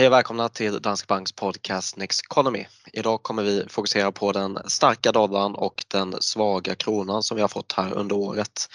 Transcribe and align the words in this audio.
Hej 0.00 0.06
och 0.06 0.12
välkomna 0.12 0.48
till 0.48 0.82
Danske 0.82 1.06
Banks 1.06 1.32
podcast 1.32 1.96
Next 1.96 2.20
Economy. 2.30 2.66
Idag 2.92 3.22
kommer 3.22 3.42
vi 3.42 3.64
fokusera 3.68 4.12
på 4.12 4.32
den 4.32 4.58
starka 4.66 5.12
dollarn 5.12 5.54
och 5.54 5.84
den 5.88 6.14
svaga 6.20 6.74
kronan 6.74 7.22
som 7.22 7.34
vi 7.34 7.40
har 7.40 7.48
fått 7.48 7.72
här 7.72 7.92
under 7.92 8.16
året. 8.16 8.68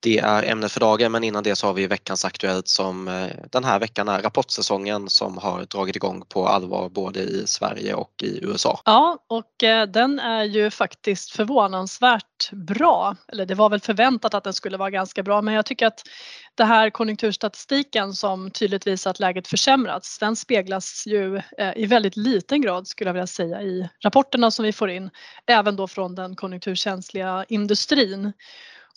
Det 0.00 0.18
är 0.18 0.42
ämnet 0.42 0.72
för 0.72 0.80
dagen 0.80 1.12
men 1.12 1.24
innan 1.24 1.42
det 1.42 1.56
så 1.56 1.66
har 1.66 1.74
vi 1.74 1.86
veckans 1.86 2.24
Aktuellt 2.24 2.68
som 2.68 3.08
eh, 3.08 3.28
den 3.52 3.64
här 3.64 3.78
veckan 3.78 4.08
är 4.08 4.22
rapportsäsongen 4.22 5.08
som 5.08 5.38
har 5.38 5.64
dragit 5.64 5.96
igång 5.96 6.22
på 6.28 6.48
allvar 6.48 6.88
både 6.88 7.20
i 7.20 7.46
Sverige 7.46 7.94
och 7.94 8.22
i 8.22 8.44
USA. 8.44 8.80
Ja, 8.84 9.18
och 9.28 9.62
eh, 9.62 9.86
den 9.86 10.20
är 10.20 10.44
ju 10.44 10.70
faktiskt 10.70 11.30
förvånansvärt 11.30 12.50
bra. 12.52 13.16
Eller 13.28 13.46
det 13.46 13.54
var 13.54 13.68
väl 13.68 13.80
förväntat 13.80 14.34
att 14.34 14.44
den 14.44 14.52
skulle 14.52 14.76
vara 14.76 14.90
ganska 14.90 15.22
bra 15.22 15.42
men 15.42 15.54
jag 15.54 15.66
tycker 15.66 15.86
att 15.86 16.02
det 16.56 16.64
här 16.64 16.90
konjunkturstatistiken 16.90 18.12
som 18.12 18.50
tydligt 18.50 18.86
visar 18.86 19.10
att 19.10 19.20
läget 19.20 19.48
försämrats, 19.48 20.18
den 20.18 20.36
speglas 20.36 21.04
ju 21.06 21.36
eh, 21.36 21.42
i 21.76 21.86
väldigt 21.86 22.16
liten 22.16 22.60
grad 22.60 22.88
skulle 22.88 23.08
jag 23.08 23.14
vilja 23.14 23.26
säga 23.26 23.62
i 23.62 23.88
rapporterna 24.04 24.50
som 24.50 24.64
vi 24.64 24.72
får 24.72 24.90
in, 24.90 25.10
även 25.46 25.76
då 25.76 25.88
från 25.88 26.14
den 26.14 26.36
konjunkturkänsliga 26.36 27.44
industrin. 27.48 28.32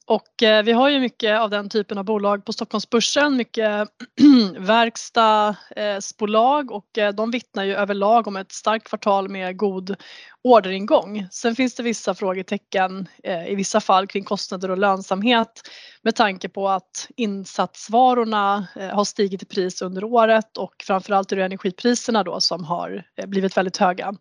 Och 0.05 0.43
eh, 0.43 0.63
vi 0.63 0.71
har 0.71 0.89
ju 0.89 0.99
mycket 0.99 1.39
av 1.39 1.49
den 1.49 1.69
typen 1.69 1.97
av 1.97 2.05
bolag 2.05 2.45
på 2.45 2.53
Stockholmsbörsen, 2.53 3.35
mycket 3.35 3.87
verkstadsbolag 4.57 6.71
eh, 6.71 6.75
och 6.75 7.13
de 7.13 7.31
vittnar 7.31 7.63
ju 7.63 7.75
överlag 7.75 8.27
om 8.27 8.35
ett 8.35 8.51
starkt 8.51 8.87
kvartal 8.87 9.29
med 9.29 9.57
god 9.57 9.95
orderingång. 10.43 11.27
Sen 11.31 11.55
finns 11.55 11.75
det 11.75 11.83
vissa 11.83 12.15
frågetecken 12.15 13.07
eh, 13.23 13.47
i 13.47 13.55
vissa 13.55 13.81
fall 13.81 14.07
kring 14.07 14.23
kostnader 14.23 14.71
och 14.71 14.77
lönsamhet 14.77 15.61
med 16.01 16.15
tanke 16.15 16.49
på 16.49 16.69
att 16.69 17.07
insatsvarorna 17.15 18.67
eh, 18.75 18.89
har 18.89 19.05
stigit 19.05 19.43
i 19.43 19.45
pris 19.45 19.81
under 19.81 20.03
året 20.03 20.57
och 20.57 20.73
framförallt 20.83 21.31
är 21.31 21.35
det 21.35 21.45
energipriserna 21.45 22.23
då 22.23 22.41
som 22.41 22.63
har 22.63 23.03
eh, 23.17 23.25
blivit 23.25 23.57
väldigt 23.57 23.77
höga. 23.77 24.13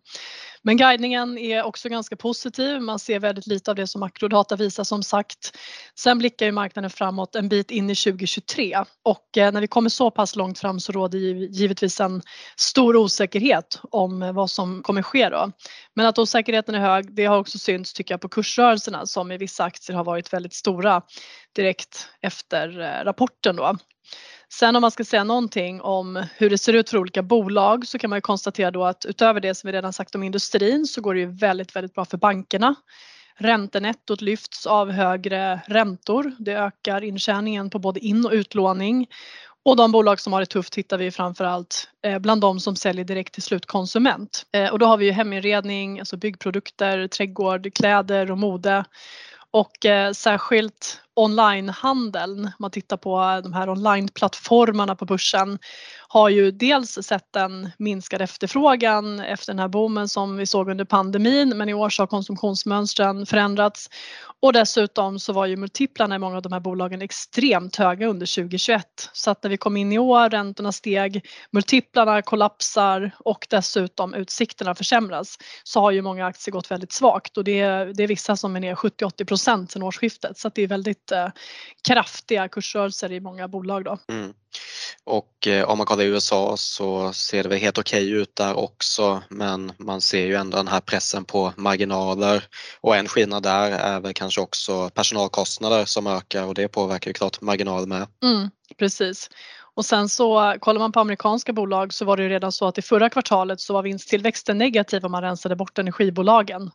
Men 0.61 0.77
guidningen 0.77 1.37
är 1.37 1.63
också 1.63 1.89
ganska 1.89 2.15
positiv. 2.15 2.81
Man 2.81 2.99
ser 2.99 3.19
väldigt 3.19 3.47
lite 3.47 3.71
av 3.71 3.75
det 3.75 3.87
som 3.87 3.99
makrodata 3.99 4.55
visar 4.55 4.83
som 4.83 5.03
sagt. 5.03 5.57
Sen 5.99 6.17
blickar 6.17 6.45
ju 6.45 6.51
marknaden 6.51 6.89
framåt 6.89 7.35
en 7.35 7.49
bit 7.49 7.71
in 7.71 7.89
i 7.89 7.95
2023 7.95 8.83
och 9.03 9.37
eh, 9.37 9.51
när 9.51 9.61
vi 9.61 9.67
kommer 9.67 9.89
så 9.89 10.11
pass 10.11 10.35
långt 10.35 10.59
fram 10.59 10.79
så 10.79 10.91
råder 10.91 11.19
givetvis 11.19 11.99
en 11.99 12.21
stor 12.57 12.95
osäkerhet 12.95 13.79
om 13.91 14.23
eh, 14.23 14.33
vad 14.33 14.51
som 14.51 14.83
kommer 14.83 15.01
ske 15.01 15.29
då. 15.29 15.51
Men 15.95 16.05
att 16.09 16.17
osäkerheten 16.17 16.75
är 16.75 16.79
hög, 16.79 17.15
det 17.15 17.25
har 17.25 17.37
också 17.37 17.57
synts 17.57 17.93
tycker 17.93 18.13
jag 18.13 18.21
på 18.21 18.29
kursrörelserna 18.29 19.05
som 19.05 19.31
i 19.31 19.37
vissa 19.37 19.63
aktier 19.63 19.95
har 19.95 20.03
varit 20.03 20.33
väldigt 20.33 20.53
stora 20.53 21.01
direkt 21.55 22.09
efter 22.21 22.79
eh, 22.79 23.03
rapporten 23.03 23.55
då. 23.55 23.77
Sen 24.53 24.75
om 24.75 24.81
man 24.81 24.91
ska 24.91 25.05
säga 25.05 25.23
någonting 25.23 25.81
om 25.81 26.25
hur 26.37 26.49
det 26.49 26.57
ser 26.57 26.73
ut 26.73 26.89
för 26.89 26.97
olika 26.97 27.23
bolag 27.23 27.87
så 27.87 27.99
kan 27.99 28.09
man 28.09 28.17
ju 28.17 28.21
konstatera 28.21 28.71
då 28.71 28.85
att 28.85 29.05
utöver 29.05 29.39
det 29.39 29.55
som 29.55 29.67
vi 29.67 29.73
redan 29.73 29.93
sagt 29.93 30.15
om 30.15 30.23
industrin 30.23 30.85
så 30.85 31.01
går 31.01 31.13
det 31.13 31.19
ju 31.19 31.31
väldigt, 31.31 31.75
väldigt 31.75 31.93
bra 31.93 32.05
för 32.05 32.17
bankerna. 32.17 32.75
Räntenettot 33.37 34.21
lyfts 34.21 34.65
av 34.67 34.91
högre 34.91 35.61
räntor. 35.67 36.31
Det 36.39 36.53
ökar 36.53 37.03
intjäningen 37.03 37.69
på 37.69 37.79
både 37.79 37.99
in 37.99 38.25
och 38.25 38.31
utlåning. 38.31 39.07
Och 39.65 39.75
de 39.75 39.91
bolag 39.91 40.19
som 40.19 40.33
har 40.33 40.39
det 40.39 40.45
tufft 40.45 40.75
hittar 40.75 40.97
vi 40.97 41.11
framförallt 41.11 41.89
eh, 42.05 42.19
bland 42.19 42.41
de 42.41 42.59
som 42.59 42.75
säljer 42.75 43.05
direkt 43.05 43.33
till 43.33 43.43
slutkonsument. 43.43 44.45
Eh, 44.51 44.71
och 44.71 44.79
då 44.79 44.85
har 44.85 44.97
vi 44.97 45.05
ju 45.05 45.11
heminredning, 45.11 45.99
alltså 45.99 46.17
byggprodukter, 46.17 47.07
trädgård, 47.07 47.73
kläder 47.73 48.31
och 48.31 48.37
mode. 48.37 48.85
Och 49.51 49.85
eh, 49.85 50.11
särskilt 50.11 51.01
onlinehandeln, 51.19 52.51
man 52.59 52.71
tittar 52.71 52.97
på 52.97 53.41
de 53.43 53.53
här 53.53 53.69
onlineplattformarna 53.69 54.95
på 54.95 55.05
börsen, 55.05 55.59
har 56.07 56.29
ju 56.29 56.51
dels 56.51 56.91
sett 57.01 57.35
en 57.35 57.69
minskad 57.77 58.21
efterfrågan 58.21 59.19
efter 59.19 59.53
den 59.53 59.59
här 59.59 59.67
boomen 59.67 60.07
som 60.07 60.37
vi 60.37 60.45
såg 60.45 60.69
under 60.69 60.85
pandemin 60.85 61.57
men 61.57 61.69
i 61.69 61.73
år 61.73 61.89
så 61.89 62.01
har 62.01 62.07
konsumtionsmönstren 62.07 63.25
förändrats. 63.25 63.89
Och 64.41 64.53
dessutom 64.53 65.19
så 65.19 65.33
var 65.33 65.45
ju 65.45 65.55
multiplarna 65.55 66.15
i 66.15 66.19
många 66.19 66.35
av 66.35 66.41
de 66.41 66.51
här 66.51 66.59
bolagen 66.59 67.01
extremt 67.01 67.75
höga 67.75 68.07
under 68.07 68.35
2021 68.35 68.85
så 69.13 69.31
att 69.31 69.43
när 69.43 69.49
vi 69.49 69.57
kom 69.57 69.77
in 69.77 69.91
i 69.91 69.99
år, 69.99 70.29
räntorna 70.29 70.71
steg, 70.71 71.25
multiplarna 71.51 72.21
kollapsar 72.21 73.11
och 73.19 73.47
dessutom 73.49 74.13
utsikterna 74.13 74.75
försämras 74.75 75.37
så 75.63 75.79
har 75.79 75.91
ju 75.91 76.01
många 76.01 76.25
aktier 76.25 76.51
gått 76.51 76.71
väldigt 76.71 76.91
svagt. 76.93 77.37
Och 77.37 77.43
det 77.43 77.59
är, 77.59 77.85
det 77.85 78.03
är 78.03 78.07
vissa 78.07 78.35
som 78.35 78.55
är 78.55 78.59
ner 78.59 78.75
70-80 78.75 79.25
procent 79.25 79.71
sedan 79.71 79.83
årsskiftet. 79.83 80.37
Så 80.37 80.47
att 80.47 80.55
det 80.55 80.61
är 80.61 80.67
väldigt 80.67 81.08
kraftiga 81.87 82.47
kursrörelser 82.47 83.11
i 83.11 83.19
många 83.19 83.47
bolag 83.47 83.83
då. 83.83 83.97
Mm. 84.07 84.33
Och 85.03 85.47
eh, 85.47 85.69
om 85.69 85.77
man 85.77 85.87
kollar 85.87 86.03
i 86.03 86.07
USA 86.07 86.57
så 86.57 87.13
ser 87.13 87.43
det 87.43 87.49
väl 87.49 87.59
helt 87.59 87.77
okej 87.77 88.03
okay 88.03 88.21
ut 88.21 88.35
där 88.35 88.53
också 88.57 89.23
men 89.29 89.71
man 89.77 90.01
ser 90.01 90.25
ju 90.25 90.35
ändå 90.35 90.57
den 90.57 90.67
här 90.67 90.79
pressen 90.79 91.25
på 91.25 91.53
marginaler 91.57 92.43
och 92.81 92.95
en 92.95 93.07
skillnad 93.07 93.43
där 93.43 93.71
är 93.71 93.99
väl 93.99 94.13
kanske 94.13 94.41
också 94.41 94.89
personalkostnader 94.89 95.85
som 95.85 96.07
ökar 96.07 96.45
och 96.45 96.53
det 96.53 96.67
påverkar 96.67 97.09
ju 97.09 97.13
klart 97.13 97.41
marginal 97.41 97.87
med. 97.87 98.07
Mm, 98.23 98.49
precis. 98.77 99.29
Och 99.79 99.85
sen 99.85 100.09
så 100.09 100.55
kollar 100.59 100.79
man 100.79 100.91
på 100.91 100.99
amerikanska 100.99 101.53
bolag 101.53 101.93
så 101.93 102.05
var 102.05 102.17
det 102.17 102.23
ju 102.23 102.29
redan 102.29 102.51
så 102.51 102.67
att 102.67 102.77
i 102.77 102.81
förra 102.81 103.09
kvartalet 103.09 103.61
så 103.61 103.73
var 103.73 103.83
vinsttillväxten 103.83 104.57
negativ 104.57 105.05
om 105.05 105.11
man 105.11 105.21
rensade 105.21 105.55
bort 105.55 105.77
energibolagen. 105.77 106.71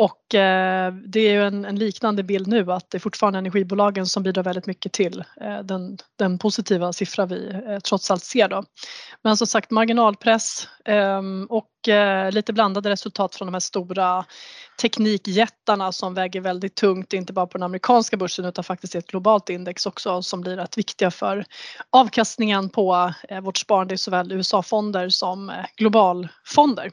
Och 0.00 0.34
eh, 0.34 0.92
det 0.92 1.20
är 1.20 1.32
ju 1.32 1.42
en, 1.42 1.64
en, 1.64 1.76
liknande 1.76 2.22
bild 2.22 2.46
nu 2.46 2.72
att 2.72 2.90
det 2.90 2.98
är 2.98 3.00
fortfarande 3.00 3.38
energibolagen 3.38 4.06
som 4.06 4.22
bidrar 4.22 4.42
väldigt 4.42 4.66
mycket 4.66 4.92
till 4.92 5.24
eh, 5.40 5.58
den, 5.58 5.98
den, 6.18 6.38
positiva 6.38 6.92
siffra 6.92 7.26
vi 7.26 7.62
eh, 7.66 7.78
trots 7.78 8.10
allt 8.10 8.24
ser 8.24 8.48
då. 8.48 8.64
Men 9.22 9.36
som 9.36 9.46
sagt 9.46 9.70
marginalpress 9.70 10.68
ehm, 10.84 11.46
och 11.50 11.88
eh, 11.88 12.32
lite 12.32 12.52
blandade 12.52 12.90
resultat 12.90 13.34
från 13.34 13.46
de 13.46 13.54
här 13.54 13.60
stora 13.60 14.24
teknikjättarna 14.82 15.92
som 15.92 16.14
väger 16.14 16.40
väldigt 16.40 16.74
tungt, 16.74 17.12
inte 17.12 17.32
bara 17.32 17.46
på 17.46 17.58
den 17.58 17.64
amerikanska 17.64 18.16
börsen 18.16 18.44
utan 18.44 18.64
faktiskt 18.64 18.94
i 18.94 18.98
ett 18.98 19.06
globalt 19.06 19.50
index 19.50 19.86
också 19.86 20.22
som 20.22 20.40
blir 20.40 20.56
rätt 20.56 20.78
viktiga 20.78 21.10
för 21.10 21.44
avkastningen 21.90 22.68
på 22.68 23.12
eh, 23.28 23.40
vårt 23.40 23.58
sparande 23.58 23.94
i 23.94 23.98
såväl 23.98 24.32
USA-fonder 24.32 25.08
som 25.08 25.50
eh, 25.50 25.64
globalfonder. 25.76 26.90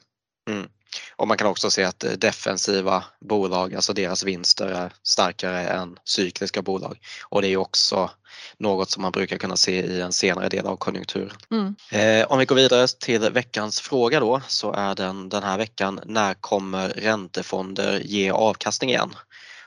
Mm. 0.50 0.70
Och 1.16 1.28
man 1.28 1.38
kan 1.38 1.48
också 1.48 1.72
se 1.72 1.84
att 1.84 2.06
defensiva 2.18 3.04
bolag, 3.20 3.76
alltså 3.76 3.94
deras 3.94 4.24
vinster 4.24 4.68
är 4.68 4.94
starkare 5.04 5.68
än 5.68 5.98
cykliska 6.06 6.62
bolag. 6.62 7.00
Och 7.30 7.42
det 7.42 7.48
är 7.48 7.58
också 7.58 8.10
något 8.58 8.90
som 8.90 9.02
man 9.02 9.12
brukar 9.12 9.38
kunna 9.38 9.58
se 9.58 9.86
i 9.86 10.02
en 10.02 10.14
senare 10.14 10.50
del 10.50 10.66
av 10.66 10.76
konjunkturen. 10.76 11.38
Mm. 11.52 11.76
Eh, 11.92 12.32
om 12.32 12.40
vi 12.40 12.46
går 12.46 12.56
vidare 12.56 12.88
till 12.88 13.30
veckans 13.30 13.80
fråga 13.80 14.20
då 14.20 14.42
så 14.48 14.74
är 14.74 14.96
den 14.96 15.30
den 15.30 15.44
här 15.44 15.58
veckan 15.58 16.00
när 16.06 16.34
kommer 16.34 16.90
räntefonder 16.90 18.00
ge 18.00 18.32
avkastning 18.32 18.90
igen? 18.90 19.14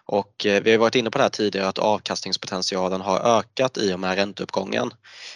Och 0.04 0.46
eh, 0.46 0.62
vi 0.62 0.70
har 0.70 0.78
varit 0.78 0.94
inne 0.94 1.10
på 1.10 1.18
det 1.18 1.24
här 1.24 1.30
tidigare 1.30 1.68
att 1.68 1.78
avkastningspotentialen 1.78 3.00
har 3.00 3.38
ökat 3.38 3.78
i 3.78 3.94
och 3.94 4.00
med 4.00 4.14
ränteuppgången. 4.14 4.90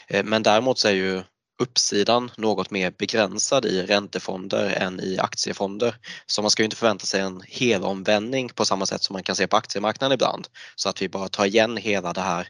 Eh, 0.09 0.25
men 0.25 0.43
däremot 0.43 0.79
så 0.79 0.89
är 0.89 0.93
ju 0.93 1.23
uppsidan 1.59 2.31
något 2.37 2.71
mer 2.71 2.91
begränsad 2.91 3.65
i 3.65 3.83
räntefonder 3.83 4.71
än 4.71 5.01
i 5.01 5.19
aktiefonder. 5.19 5.97
Så 6.27 6.43
man 6.43 6.51
ska 6.51 6.63
ju 6.63 6.65
inte 6.65 6.77
förvänta 6.77 7.07
sig 7.07 7.21
en 7.21 7.43
helomvändning 7.49 8.49
på 8.49 8.65
samma 8.65 8.87
sätt 8.87 9.03
som 9.03 9.15
man 9.15 9.23
kan 9.23 9.37
se 9.37 9.47
på 9.47 9.57
aktiemarknaden 9.57 10.15
ibland. 10.15 10.49
Så 10.77 10.89
att 10.89 11.03
vi 11.03 11.09
bara 11.09 11.29
tar 11.29 11.45
igen 11.45 11.77
hela 11.77 12.13
det 12.13 12.21
här 12.21 12.49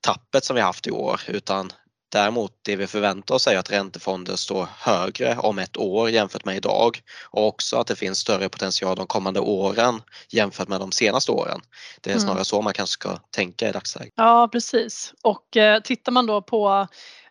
tappet 0.00 0.44
som 0.44 0.56
vi 0.56 0.62
haft 0.62 0.86
i 0.86 0.90
år 0.90 1.20
utan 1.26 1.72
Däremot 2.12 2.52
det 2.62 2.76
vi 2.76 2.86
förväntar 2.86 3.34
oss 3.34 3.46
är 3.46 3.58
att 3.58 3.70
räntefonder 3.70 4.36
står 4.36 4.68
högre 4.78 5.36
om 5.38 5.58
ett 5.58 5.76
år 5.76 6.10
jämfört 6.10 6.44
med 6.44 6.56
idag 6.56 7.00
och 7.30 7.46
också 7.46 7.76
att 7.76 7.86
det 7.86 7.96
finns 7.96 8.18
större 8.18 8.48
potential 8.48 8.96
de 8.96 9.06
kommande 9.06 9.40
åren 9.40 10.02
jämfört 10.28 10.68
med 10.68 10.80
de 10.80 10.92
senaste 10.92 11.32
åren. 11.32 11.60
Det 12.00 12.10
är 12.10 12.14
mm. 12.14 12.24
snarare 12.26 12.44
så 12.44 12.62
man 12.62 12.72
kanske 12.72 12.92
ska 12.92 13.16
tänka 13.16 13.68
i 13.68 13.72
dagsläget. 13.72 14.12
Ja 14.16 14.48
precis 14.52 15.12
och 15.22 15.56
eh, 15.56 15.80
tittar 15.80 16.12
man 16.12 16.26
då 16.26 16.42
på 16.42 16.86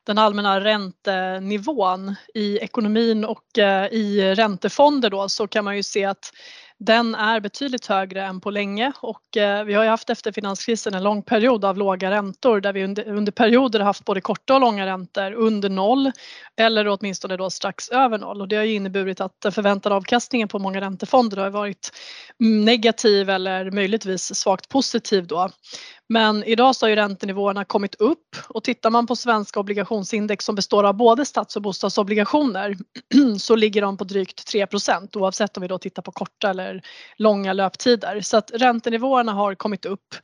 den 0.05 0.17
allmänna 0.17 0.59
räntenivån 0.59 2.15
i 2.33 2.57
ekonomin 2.57 3.25
och 3.25 3.59
eh, 3.59 3.85
i 3.85 4.35
räntefonder 4.35 5.09
då 5.09 5.29
så 5.29 5.47
kan 5.47 5.65
man 5.65 5.75
ju 5.75 5.83
se 5.83 6.05
att 6.05 6.31
den 6.79 7.15
är 7.15 7.39
betydligt 7.39 7.85
högre 7.85 8.23
än 8.23 8.41
på 8.41 8.49
länge 8.49 8.91
och 9.01 9.37
eh, 9.37 9.63
vi 9.63 9.73
har 9.73 9.83
ju 9.83 9.89
haft 9.89 10.09
efter 10.09 10.31
finanskrisen 10.31 10.93
en 10.93 11.03
lång 11.03 11.23
period 11.23 11.65
av 11.65 11.77
låga 11.77 12.11
räntor 12.11 12.61
där 12.61 12.73
vi 12.73 12.83
under, 12.83 13.07
under 13.07 13.31
perioder 13.31 13.79
haft 13.79 14.05
både 14.05 14.21
korta 14.21 14.53
och 14.53 14.61
långa 14.61 14.85
räntor 14.85 15.33
under 15.33 15.69
noll 15.69 16.11
eller 16.57 16.87
åtminstone 16.87 17.37
då 17.37 17.49
strax 17.49 17.89
över 17.89 18.17
noll 18.17 18.41
och 18.41 18.47
det 18.47 18.55
har 18.55 18.63
ju 18.63 18.73
inneburit 18.73 19.21
att 19.21 19.41
den 19.41 19.51
förväntade 19.51 19.95
avkastningen 19.95 20.47
på 20.47 20.59
många 20.59 20.81
räntefonder 20.81 21.37
har 21.37 21.49
varit 21.49 21.91
negativ 22.39 23.29
eller 23.29 23.71
möjligtvis 23.71 24.35
svagt 24.35 24.69
positiv 24.69 25.27
då. 25.27 25.49
Men 26.09 26.43
idag 26.43 26.75
så 26.75 26.85
har 26.85 26.89
ju 26.89 26.95
räntenivåerna 26.95 27.65
kommit 27.65 27.95
upp 27.95 28.35
och 28.47 28.63
tittar 28.63 28.89
man 28.89 29.07
på 29.07 29.15
svenska 29.15 29.59
obligationsindex 29.59 30.45
som 30.45 30.55
består 30.55 30.83
av 30.83 30.93
både 30.93 31.25
stats 31.25 31.55
och 31.55 31.61
bostadsobligationer 31.61 32.75
så 33.39 33.55
ligger 33.55 33.81
de 33.81 33.97
på 33.97 34.03
drygt 34.03 34.53
3% 34.53 35.17
oavsett 35.17 35.57
om 35.57 35.61
vi 35.61 35.67
då 35.67 35.77
tittar 35.77 36.01
på 36.01 36.11
korta 36.11 36.49
eller 36.49 36.64
långa 37.17 37.53
löptider. 37.53 38.21
Så 38.21 38.37
att 38.37 38.51
räntenivåerna 38.53 39.31
har 39.31 39.55
kommit 39.55 39.85
upp 39.85 40.15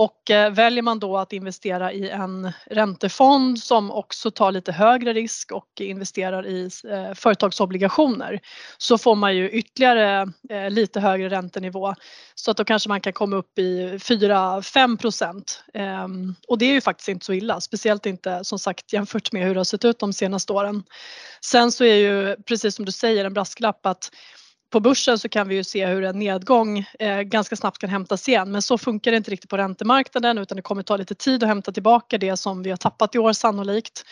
Och 0.00 0.30
eh, 0.30 0.50
väljer 0.50 0.82
man 0.82 0.98
då 0.98 1.16
att 1.18 1.32
investera 1.32 1.92
i 1.92 2.10
en 2.10 2.52
räntefond 2.66 3.58
som 3.58 3.90
också 3.90 4.30
tar 4.30 4.52
lite 4.52 4.72
högre 4.72 5.12
risk 5.12 5.52
och 5.52 5.80
investerar 5.80 6.46
i 6.46 6.70
eh, 6.90 7.14
företagsobligationer 7.14 8.40
så 8.78 8.98
får 8.98 9.14
man 9.14 9.36
ju 9.36 9.50
ytterligare 9.50 10.32
eh, 10.50 10.70
lite 10.70 11.00
högre 11.00 11.28
räntenivå 11.28 11.94
så 12.34 12.50
att 12.50 12.56
då 12.56 12.64
kanske 12.64 12.88
man 12.88 13.00
kan 13.00 13.12
komma 13.12 13.36
upp 13.36 13.58
i 13.58 13.98
4-5 13.98 14.96
procent. 14.96 15.64
Ehm, 15.74 16.34
och 16.48 16.58
det 16.58 16.64
är 16.64 16.72
ju 16.72 16.80
faktiskt 16.80 17.08
inte 17.08 17.26
så 17.26 17.32
illa, 17.32 17.60
speciellt 17.60 18.06
inte 18.06 18.44
som 18.44 18.58
sagt 18.58 18.92
jämfört 18.92 19.32
med 19.32 19.46
hur 19.46 19.54
det 19.54 19.60
har 19.60 19.64
sett 19.64 19.84
ut 19.84 19.98
de 19.98 20.12
senaste 20.12 20.52
åren. 20.52 20.82
Sen 21.44 21.72
så 21.72 21.84
är 21.84 21.94
ju 21.94 22.36
precis 22.36 22.76
som 22.76 22.84
du 22.84 22.92
säger 22.92 23.24
en 23.24 23.34
brasklapp 23.34 23.86
att 23.86 24.10
på 24.70 24.80
börsen 24.80 25.18
så 25.18 25.28
kan 25.28 25.48
vi 25.48 25.54
ju 25.54 25.64
se 25.64 25.86
hur 25.86 26.04
en 26.04 26.18
nedgång 26.18 26.86
eh, 26.98 27.20
ganska 27.20 27.56
snabbt 27.56 27.78
kan 27.78 27.90
hämtas 27.90 28.28
igen 28.28 28.52
men 28.52 28.62
så 28.62 28.78
funkar 28.78 29.10
det 29.10 29.16
inte 29.16 29.30
riktigt 29.30 29.50
på 29.50 29.56
räntemarknaden 29.56 30.38
utan 30.38 30.56
det 30.56 30.62
kommer 30.62 30.82
ta 30.82 30.96
lite 30.96 31.14
tid 31.14 31.42
att 31.42 31.48
hämta 31.48 31.72
tillbaka 31.72 32.18
det 32.18 32.36
som 32.36 32.62
vi 32.62 32.70
har 32.70 32.76
tappat 32.76 33.14
i 33.14 33.18
år 33.18 33.32
sannolikt. 33.32 34.04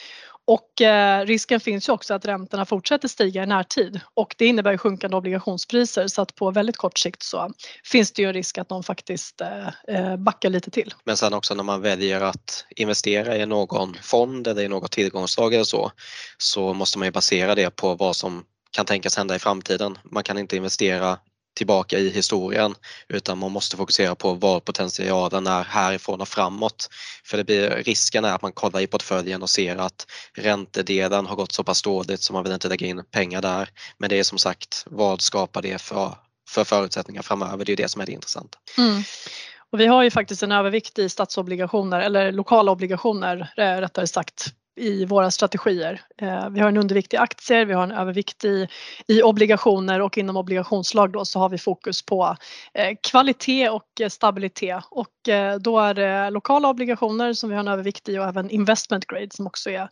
Och 0.49 0.82
eh, 0.82 1.26
risken 1.26 1.60
finns 1.60 1.88
ju 1.88 1.93
också 1.93 2.14
att 2.14 2.25
räntorna 2.25 2.64
fortsätter 2.64 3.08
stiga 3.08 3.43
i 3.43 3.46
närtid 3.46 4.00
och 4.14 4.34
det 4.38 4.46
innebär 4.46 4.72
ju 4.72 4.78
sjunkande 4.78 5.16
obligationspriser 5.16 6.08
så 6.08 6.22
att 6.22 6.34
på 6.34 6.50
väldigt 6.50 6.76
kort 6.76 6.99
sikt 6.99 7.22
så 7.22 7.52
finns 7.84 8.12
det 8.12 8.22
ju 8.22 8.28
en 8.28 8.34
risk 8.34 8.58
att 8.58 8.69
de 8.69 8.82
faktiskt 8.82 9.40
eh, 9.40 9.96
eh 9.96 10.16
backar 10.16 10.50
lite 10.50 10.70
till. 10.70 10.94
Men 11.05 11.16
sen 11.16 11.34
också 11.34 11.55
när 11.55 11.64
man 11.64 11.81
väljer 11.81 12.20
att 12.20 12.64
investera 12.76 13.37
i 13.37 13.46
någon 13.46 13.94
fond 14.02 14.46
eller 14.46 14.62
i 14.62 14.69
något 14.69 14.93
tillgångsslag 14.93 15.55
eller 15.55 15.64
så 15.64 15.93
så 16.38 16.75
måste 16.75 16.99
man 16.99 17.08
ju 17.08 17.12
basera 17.12 17.55
det 17.55 17.76
på 17.76 17.94
vad 17.94 18.16
som 18.16 18.44
kan 18.70 18.87
tänkas 18.87 19.17
hända 19.17 19.37
i 19.37 19.38
framtiden. 19.38 19.99
Man 20.05 20.25
kan 20.25 20.38
inte 20.38 20.56
investera 20.56 21.19
tillbaka 21.59 21.99
i 21.99 22.11
historien 22.11 22.75
utan 23.09 23.38
man 23.38 23.53
måste 23.53 23.76
fokusera 23.76 24.15
på 24.15 24.35
var 24.35 24.61
potentialen 24.61 25.47
är 25.47 25.65
härifrån 25.65 26.20
och 26.20 26.29
framåt. 26.29 26.88
För 27.25 27.37
det 27.37 27.44
blir, 27.44 27.70
risken 27.70 28.25
är 28.25 28.35
att 28.35 28.43
man 28.43 28.53
kollar 28.53 28.81
i 28.81 28.87
portföljen 28.87 29.43
och 29.43 29.50
ser 29.50 29.76
att 29.76 30.06
räntedelen 30.35 31.26
har 31.26 31.37
gått 31.37 31.53
så 31.53 31.65
pass 31.65 31.82
dåligt 31.82 32.23
så 32.23 32.32
man 32.32 32.44
vill 32.44 32.53
inte 32.53 32.69
lägga 32.69 32.87
in 32.87 33.05
pengar 33.11 33.43
där. 33.43 33.69
Men 33.99 34.11
det 34.11 34.19
är 34.19 34.23
som 34.23 34.38
sagt, 34.38 34.85
vad 34.87 35.20
skapar 35.20 35.62
det 35.62 35.82
för, 35.82 36.15
för 36.49 36.65
förutsättningar 36.65 37.23
framöver? 37.23 37.65
Det 37.65 37.73
är 37.73 37.76
det 37.76 37.88
som 37.88 38.00
är 38.00 38.06
det 38.06 38.12
intressanta. 38.12 38.59
Mm. 38.79 39.03
Och 39.73 39.81
vi 39.81 39.87
har 39.87 40.03
ju 40.03 40.11
faktiskt 40.11 40.43
en 40.43 40.53
övervikt 40.53 40.99
i 40.99 41.09
statsobligationer 41.09 42.00
eller 42.00 42.32
lokala 42.32 42.73
obligationer 42.73 43.53
eh, 43.56 43.81
rättare 43.81 44.06
sagt 44.06 44.55
i 44.78 45.04
våra 45.04 45.30
strategier. 45.30 46.00
Eh, 46.22 46.50
vi 46.50 46.60
har 46.60 46.69
en 46.69 46.76
undervikt 46.76 47.14
i 47.14 47.16
aktier, 47.16 47.64
vi 47.64 47.72
har 47.72 47.82
en 47.82 47.92
övervikt 47.92 48.44
i, 48.44 48.69
i 49.06 49.22
obligationer 49.22 50.00
och 50.00 50.19
inom 50.19 50.36
obligationslag 50.36 51.12
då 51.12 51.25
så 51.25 51.38
har 51.38 51.48
vi 51.48 51.58
fokus 51.58 52.02
på 52.02 52.36
eh, 52.75 52.96
kvalitet 53.10 53.69
och 53.69 54.00
eh, 54.00 54.08
stabilitet 54.08 54.84
och 54.90 55.28
eh, 55.28 55.56
då 55.58 55.78
är 55.78 55.94
det 55.94 56.30
lokala 56.30 56.69
obligationer 56.69 57.32
som 57.32 57.50
vi 57.50 57.56
har 57.56 57.60
en 57.60 57.69
övervikt 57.69 58.08
i 58.08 58.19
och 58.19 58.25
även 58.25 58.50
investment 58.50 59.06
grade 59.06 59.28
som 59.30 59.46
också 59.46 59.70
är 59.70 59.88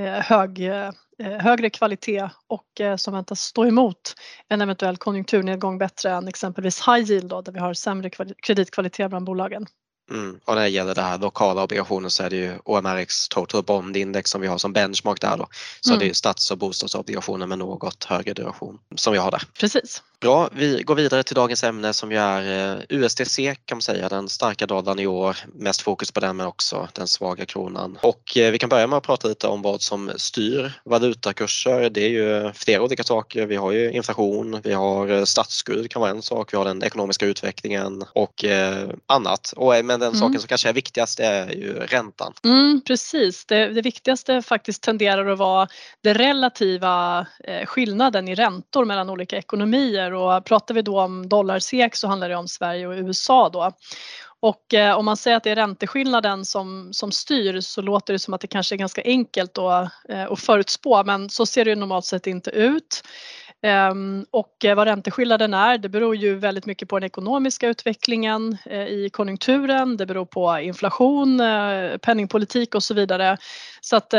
eh, 0.00 0.12
hög, 0.12 0.60
eh, 0.60 0.90
högre 1.18 1.70
kvalitet 1.70 2.28
och 2.46 2.98
som 2.98 3.14
väntas 3.14 3.40
stå 3.40 3.66
emot 3.66 4.14
en 4.48 4.60
eventuell 4.60 4.96
konjunkturnedgång 4.96 5.78
bättre 5.78 6.10
än 6.10 6.28
exempelvis 6.28 6.88
high 6.88 7.10
yield 7.10 7.28
då, 7.28 7.40
där 7.40 7.52
vi 7.52 7.58
har 7.58 7.74
sämre 7.74 8.10
kreditkvalitet 8.42 9.08
bland 9.08 9.26
bolagen. 9.26 9.66
Mm. 10.10 10.40
Och 10.44 10.54
när 10.54 10.62
det 10.62 10.68
gäller 10.68 10.94
det 10.94 11.02
här 11.02 11.18
lokala 11.18 11.62
obligationer 11.64 12.08
så 12.08 12.22
är 12.22 12.30
det 12.30 12.36
ju 12.36 12.58
OMRX 12.64 13.28
Total 13.28 13.62
Bond 13.62 13.96
Index 13.96 14.30
som 14.30 14.40
vi 14.40 14.46
har 14.46 14.58
som 14.58 14.72
benchmark 14.72 15.20
där 15.20 15.36
då. 15.36 15.48
Så 15.80 15.90
mm. 15.90 15.98
det 15.98 16.10
är 16.10 16.14
stats 16.14 16.50
och 16.50 16.58
bostadsobligationer 16.58 17.46
med 17.46 17.58
något 17.58 18.04
högre 18.04 18.34
duration 18.34 18.78
som 18.96 19.12
vi 19.12 19.18
har 19.18 19.30
där. 19.30 19.42
Precis. 19.58 20.02
Bra, 20.24 20.48
vi 20.52 20.82
går 20.82 20.94
vidare 20.94 21.22
till 21.22 21.34
dagens 21.34 21.64
ämne 21.64 21.92
som 21.92 22.12
ju 22.12 22.18
är 22.18 22.76
eh, 22.76 22.82
USDC 22.88 23.54
kan 23.64 23.76
man 23.76 23.82
säga, 23.82 24.08
den 24.08 24.28
starka 24.28 24.66
dollarn 24.66 24.98
i 24.98 25.06
år. 25.06 25.36
Mest 25.54 25.82
fokus 25.82 26.10
på 26.10 26.20
den 26.20 26.36
men 26.36 26.46
också 26.46 26.88
den 26.92 27.08
svaga 27.08 27.46
kronan. 27.46 27.98
Och 28.02 28.36
eh, 28.36 28.50
vi 28.50 28.58
kan 28.58 28.68
börja 28.68 28.86
med 28.86 28.96
att 28.96 29.02
prata 29.02 29.28
lite 29.28 29.46
om 29.46 29.62
vad 29.62 29.82
som 29.82 30.10
styr 30.16 30.72
valutakurser. 30.84 31.90
Det 31.90 32.04
är 32.04 32.08
ju 32.08 32.52
flera 32.52 32.82
olika 32.82 33.02
saker. 33.02 33.46
Vi 33.46 33.56
har 33.56 33.72
ju 33.72 33.92
inflation, 33.92 34.60
vi 34.64 34.72
har 34.72 35.08
eh, 35.08 35.24
statsskuld 35.24 35.90
kan 35.90 36.00
vara 36.00 36.10
en 36.10 36.22
sak, 36.22 36.52
vi 36.52 36.56
har 36.56 36.64
den 36.64 36.82
ekonomiska 36.82 37.26
utvecklingen 37.26 38.04
och 38.12 38.44
annat. 39.06 39.52
Och, 39.56 39.72
men 39.72 39.86
den 39.86 40.02
mm. 40.02 40.14
saken 40.14 40.40
som 40.40 40.48
kanske 40.48 40.68
är 40.68 40.72
viktigast 40.72 41.20
är 41.20 41.50
ju 41.50 41.74
räntan. 41.74 42.32
Mm, 42.44 42.80
precis, 42.86 43.46
det, 43.46 43.68
det 43.68 43.82
viktigaste 43.82 44.42
faktiskt 44.42 44.82
tenderar 44.82 45.26
att 45.26 45.38
vara 45.38 45.68
den 46.02 46.14
relativa 46.14 47.26
skillnaden 47.64 48.28
i 48.28 48.34
räntor 48.34 48.84
mellan 48.84 49.10
olika 49.10 49.36
ekonomier 49.36 50.13
och 50.14 50.44
pratar 50.44 50.74
vi 50.74 50.82
då 50.82 51.00
om 51.00 51.28
dollar-SEK 51.28 51.96
så 51.96 52.08
handlar 52.08 52.28
det 52.28 52.36
om 52.36 52.48
Sverige 52.48 52.86
och 52.86 52.92
USA 52.92 53.48
då. 53.48 53.72
Och 54.40 54.74
eh, 54.74 54.98
om 54.98 55.04
man 55.04 55.16
säger 55.16 55.36
att 55.36 55.44
det 55.44 55.50
är 55.50 55.56
ränteskillnaden 55.56 56.44
som, 56.44 56.92
som 56.92 57.12
styr 57.12 57.60
så 57.60 57.82
låter 57.82 58.12
det 58.12 58.18
som 58.18 58.34
att 58.34 58.40
det 58.40 58.46
kanske 58.46 58.74
är 58.74 58.76
ganska 58.76 59.02
enkelt 59.04 59.54
då, 59.54 59.88
eh, 60.08 60.32
att 60.32 60.40
förutspå 60.40 61.04
men 61.04 61.30
så 61.30 61.46
ser 61.46 61.64
det 61.64 61.74
normalt 61.74 62.04
sett 62.04 62.26
inte 62.26 62.50
ut. 62.50 63.02
Ehm, 63.64 64.26
och 64.30 64.64
eh, 64.64 64.74
vad 64.74 64.86
ränteskillnaden 64.86 65.54
är, 65.54 65.78
det 65.78 65.88
beror 65.88 66.16
ju 66.16 66.34
väldigt 66.34 66.66
mycket 66.66 66.88
på 66.88 66.98
den 66.98 67.06
ekonomiska 67.06 67.68
utvecklingen 67.68 68.58
eh, 68.64 68.86
i 68.86 69.10
konjunkturen, 69.12 69.96
det 69.96 70.06
beror 70.06 70.24
på 70.24 70.58
inflation, 70.58 71.40
eh, 71.40 71.96
penningpolitik 71.96 72.74
och 72.74 72.82
så 72.82 72.94
vidare. 72.94 73.36
Så 73.80 73.96
att 73.96 74.10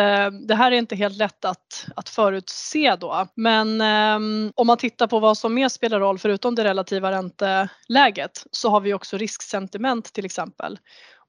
det 0.47 0.55
här 0.55 0.71
är 0.71 0.75
inte 0.75 0.95
helt 0.95 1.17
lätt 1.17 1.45
att, 1.45 1.87
att 1.95 2.09
förutse 2.09 2.95
då. 2.95 3.27
Men 3.35 3.81
ehm, 3.81 4.51
om 4.55 4.67
man 4.67 4.77
tittar 4.77 5.07
på 5.07 5.19
vad 5.19 5.37
som 5.37 5.53
mer 5.53 5.69
spelar 5.69 5.99
roll 5.99 6.19
förutom 6.19 6.55
det 6.55 6.63
relativa 6.63 7.11
ränteläget 7.11 8.43
så 8.51 8.69
har 8.69 8.79
vi 8.79 8.93
också 8.93 9.17
risksentiment 9.17 10.13
till 10.13 10.25
exempel. 10.25 10.77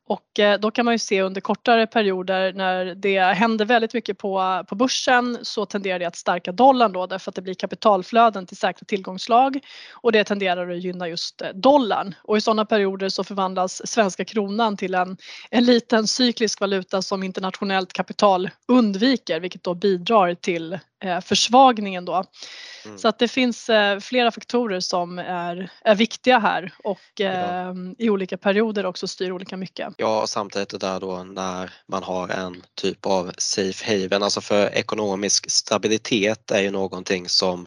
Och 0.09 0.39
eh, 0.39 0.59
då 0.61 0.71
kan 0.71 0.85
man 0.85 0.95
ju 0.95 0.99
se 0.99 1.23
under 1.23 1.41
kortare 1.41 1.87
perioder 1.87 2.53
när 2.53 2.95
det 2.95 3.21
händer 3.21 3.65
väldigt 3.65 3.95
mycket 3.95 4.19
på, 4.19 4.65
på 4.69 4.75
börsen 4.75 5.39
så 5.43 5.67
tenderar 5.67 5.99
det 5.99 6.05
att 6.05 6.17
stärka 6.17 6.53
dollarn 6.53 6.93
då 6.93 7.07
därför 7.07 7.31
att 7.31 7.35
det 7.35 7.43
blir 7.43 7.55
kapitalflöden 7.55 8.47
till 8.47 8.57
säkra 8.57 8.85
tillgångslag 8.85 9.61
och 9.93 10.13
det 10.13 10.25
tenderar 10.25 10.71
att 10.71 10.83
gynna 10.83 11.09
just 11.09 11.43
eh, 11.43 11.49
dollarn. 11.49 12.15
Och 12.23 12.37
i 12.37 12.41
sådana 12.41 12.65
perioder 12.65 13.09
så 13.09 13.25
förvandlas 13.25 13.87
svenska 13.87 14.25
kronan 14.25 14.77
till 14.77 14.95
en, 14.95 15.17
en 15.51 15.65
liten 15.65 16.07
cyklisk 16.07 16.61
valuta 16.61 17.03
som 17.03 17.23
internationellt 17.23 17.93
kapital 17.93 18.51
undviker 18.69 19.41
vilket 19.41 19.63
då 19.63 19.75
bidrar 19.75 20.35
till 20.35 20.79
försvagningen 21.25 22.05
då. 22.05 22.25
Mm. 22.87 22.99
Så 22.99 23.09
att 23.09 23.19
det 23.19 23.29
finns 23.29 23.69
eh, 23.69 24.01
flera 24.01 24.31
faktorer 24.31 24.81
som 24.81 25.19
är, 25.19 25.71
är 25.85 25.95
viktiga 25.95 26.39
här 26.39 26.75
och 26.85 27.01
ja. 27.15 27.27
Ehm, 27.27 27.95
i 27.99 28.11
olika 28.11 28.37
perioder 28.37 28.87
också 28.87 29.09
styr 29.09 29.31
olika 29.31 29.57
mycket. 29.57 29.95
Ja, 29.97 30.23
och 30.23 30.29
samtidigt 30.29 30.69
det 30.69 30.79
där 30.79 31.01
då 31.01 31.25
när 31.25 31.71
man 31.89 32.03
har 32.03 32.29
en 32.29 32.63
typ 32.75 33.07
av 33.07 33.33
safe 33.39 33.93
haven, 33.93 34.23
alltså 34.23 34.41
för 34.41 34.75
ekonomisk 34.75 35.51
stabilitet 35.51 36.51
är 36.51 36.63
ju 36.63 36.71
någonting 36.71 37.29
som 37.29 37.67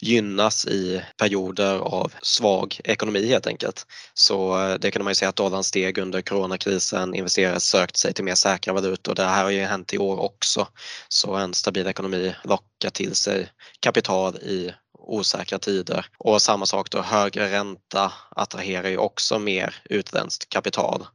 gynnas 0.00 0.66
i 0.66 1.02
perioder 1.16 1.78
av 1.78 2.12
svag 2.22 2.80
ekonomi 2.84 3.28
helt 3.28 3.46
enkelt. 3.46 3.86
Så 4.14 4.60
eh, 4.60 4.74
det 4.74 4.90
kan 4.90 5.04
man 5.04 5.10
ju 5.10 5.14
säga 5.14 5.28
att 5.28 5.36
dollarn 5.36 5.64
steg 5.64 5.98
under 5.98 6.22
coronakrisen, 6.22 7.14
investerare 7.14 7.60
sökte 7.60 7.98
sig 7.98 8.12
till 8.12 8.24
mer 8.24 8.34
säkra 8.34 8.72
valutor. 8.72 9.14
Det 9.14 9.24
här 9.24 9.44
har 9.44 9.50
ju 9.50 9.64
hänt 9.64 9.94
i 9.94 9.98
år 9.98 10.20
också. 10.20 10.68
Så 11.08 11.34
en 11.34 11.54
stabil 11.54 11.86
ekonomi 11.86 12.34
locka 12.84 12.90
till 12.90 13.14
sig 13.14 13.52
kapital 13.80 14.36
i 14.36 14.74
osäkra 14.98 15.58
tider. 15.58 16.06
Och 16.18 16.42
samma 16.42 16.66
sak 16.66 16.90
då, 16.90 17.02
högre 17.02 17.52
ränta 17.52 18.12
attraherar 18.30 18.88
ju 18.88 18.96
också 18.96 19.38
mer 19.38 19.74
utländskt 19.84 20.48
kapital 20.48 21.06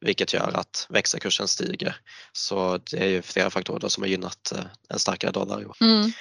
vilket 0.00 0.32
gör 0.32 0.50
att 0.56 0.86
växelkursen 0.88 1.48
stiger. 1.48 1.96
Så 2.32 2.78
det 2.90 2.98
är 2.98 3.08
ju 3.08 3.22
flera 3.22 3.50
faktorer 3.50 3.88
som 3.88 4.02
har 4.02 4.08
gynnat 4.08 4.52
eh, 4.52 4.64
en 4.88 4.98
starkare 4.98 5.30
dollar. 5.30 5.64
Mm. 5.80 6.12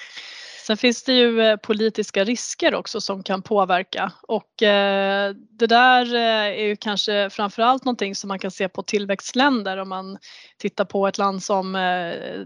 Sen 0.69 0.77
finns 0.77 1.03
det 1.03 1.13
ju 1.13 1.41
eh, 1.41 1.55
politiska 1.55 2.23
risker 2.23 2.75
också 2.75 3.01
som 3.01 3.23
kan 3.23 3.41
påverka. 3.41 4.11
Och 4.21 4.63
eh, 4.63 5.33
det 5.59 5.67
där 5.67 6.15
eh, 6.15 6.61
är 6.61 6.63
ju 6.63 6.75
kanske 6.75 7.29
framförallt 7.29 7.85
någonting 7.85 8.15
som 8.15 8.27
man 8.27 8.39
kan 8.39 8.51
se 8.51 8.69
på 8.69 8.83
tillväxtländer. 8.83 9.77
Om 9.77 9.89
man 9.89 10.17
tittar 10.57 10.85
på 10.85 11.07
ett 11.07 11.17
land 11.17 11.43
som 11.43 11.73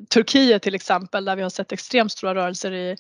Turkiet 0.09 0.61
till 0.61 0.75
exempel 0.75 1.25
där 1.25 1.35
vi 1.35 1.41
har 1.41 1.49
sett 1.49 1.71
extremt 1.71 2.11
stora 2.11 2.35
rörelser 2.35 2.71
i 2.71 2.95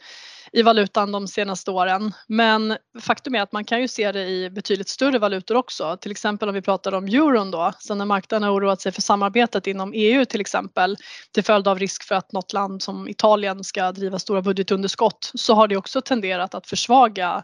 i 0.53 0.61
valutan 0.61 1.11
de 1.11 1.27
senaste 1.27 1.71
åren. 1.71 2.13
Men 2.27 2.77
faktum 3.01 3.35
är 3.35 3.41
att 3.41 3.51
man 3.51 3.65
kan 3.65 3.81
ju 3.81 3.87
se 3.87 4.11
det 4.11 4.27
i 4.27 4.49
betydligt 4.49 4.89
större 4.89 5.19
valutor 5.19 5.55
också. 5.55 5.97
Till 6.01 6.11
exempel 6.11 6.49
om 6.49 6.55
vi 6.55 6.61
pratar 6.61 6.93
om 6.93 7.05
euron 7.05 7.51
då, 7.51 7.71
sen 7.79 7.97
när 7.97 8.05
marknaden 8.05 8.43
har 8.43 8.55
oroat 8.55 8.81
sig 8.81 8.91
för 8.91 9.01
samarbetet 9.01 9.67
inom 9.67 9.91
EU 9.95 10.25
till 10.25 10.41
exempel 10.41 10.97
till 11.31 11.43
följd 11.43 11.67
av 11.67 11.79
risk 11.79 12.03
för 12.03 12.15
att 12.15 12.31
något 12.31 12.53
land 12.53 12.83
som 12.83 13.07
Italien 13.07 13.63
ska 13.63 13.91
driva 13.91 14.19
stora 14.19 14.41
budgetunderskott 14.41 15.31
så 15.33 15.53
har 15.53 15.67
det 15.67 15.77
också 15.77 16.01
tenderat 16.01 16.55
att 16.55 16.67
försvaga 16.67 17.43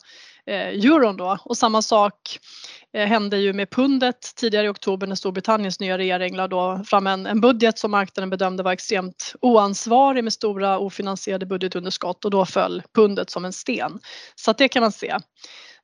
eh, 0.49 0.85
euron 0.85 1.17
då 1.17 1.37
och 1.45 1.57
samma 1.57 1.81
sak 1.81 2.39
Eh, 2.93 3.07
hände 3.07 3.37
ju 3.37 3.53
med 3.53 3.69
pundet 3.69 4.35
tidigare 4.35 4.65
i 4.65 4.69
oktober 4.69 5.07
när 5.07 5.15
Storbritanniens 5.15 5.79
nya 5.79 5.97
regering 5.97 6.35
lade 6.35 6.55
då 6.55 6.83
fram 6.85 7.07
en, 7.07 7.25
en 7.25 7.41
budget 7.41 7.79
som 7.79 7.91
marknaden 7.91 8.29
bedömde 8.29 8.63
var 8.63 8.71
extremt 8.71 9.33
oansvarig 9.41 10.23
med 10.23 10.33
stora 10.33 10.79
ofinansierade 10.79 11.45
budgetunderskott 11.45 12.25
och 12.25 12.31
då 12.31 12.45
föll 12.45 12.83
pundet 12.95 13.29
som 13.29 13.45
en 13.45 13.53
sten. 13.53 13.99
Så 14.35 14.51
att 14.51 14.57
det 14.57 14.67
kan 14.67 14.81
man 14.81 14.91
se. 14.91 15.17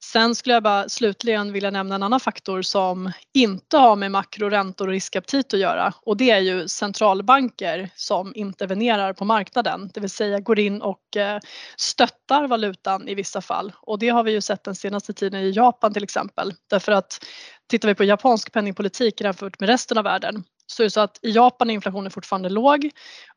Sen 0.04 0.36
skulle 0.36 0.54
jag 0.54 0.64
bara 0.64 0.90
slutligen 0.90 1.54
vilja 1.54 1.72
nämna 1.72 1.96
en 1.96 2.04
annan 2.04 2.20
faktor 2.20 2.62
som 2.62 3.12
inte 3.34 3.78
har 3.78 3.96
med 3.96 4.12
makro, 4.12 4.50
räntor 4.50 4.88
och 4.88 4.94
riskaptit 4.94 5.54
att 5.54 5.60
göra. 5.60 5.94
Och 6.02 6.18
det 6.18 6.32
är 6.32 6.40
ju 6.40 6.68
centralbanker 6.68 7.90
som 7.96 8.36
intervenerar 8.36 9.14
på 9.14 9.26
marknaden, 9.26 9.92
det 9.94 10.00
vill 10.00 10.10
säga 10.10 10.40
går 10.40 10.60
in 10.60 10.82
och 10.82 11.18
eh, 11.18 11.40
stöttar 11.78 12.48
valutan 12.48 13.08
i 13.08 13.16
vissa 13.16 13.42
fall. 13.42 13.74
Och 13.82 14.00
det 14.00 14.10
har 14.10 14.24
vi 14.24 14.32
ju 14.32 14.42
sett 14.42 14.64
den 14.64 14.76
senaste 14.76 15.14
tiden 15.14 15.42
i 15.42 15.52
Japan 15.52 15.94
till 15.94 16.04
exempel. 16.04 16.54
Därför 16.70 16.92
att 16.92 17.26
tittar 17.70 17.88
vi 17.88 17.96
på 17.96 18.04
japansk 18.04 18.52
penningpolitik 18.52 19.22
jämfört 19.22 19.60
med 19.60 19.70
resten 19.70 19.98
av 19.98 20.04
världen 20.04 20.44
så 20.68 20.84
är 20.84 20.84
det 20.84 20.92
så 20.92 21.00
att 21.00 21.20
i 21.22 21.32
Japan 21.32 21.70
är 21.70 21.74
inflationen 21.74 22.12
fortfarande 22.12 22.50
låg 22.50 22.90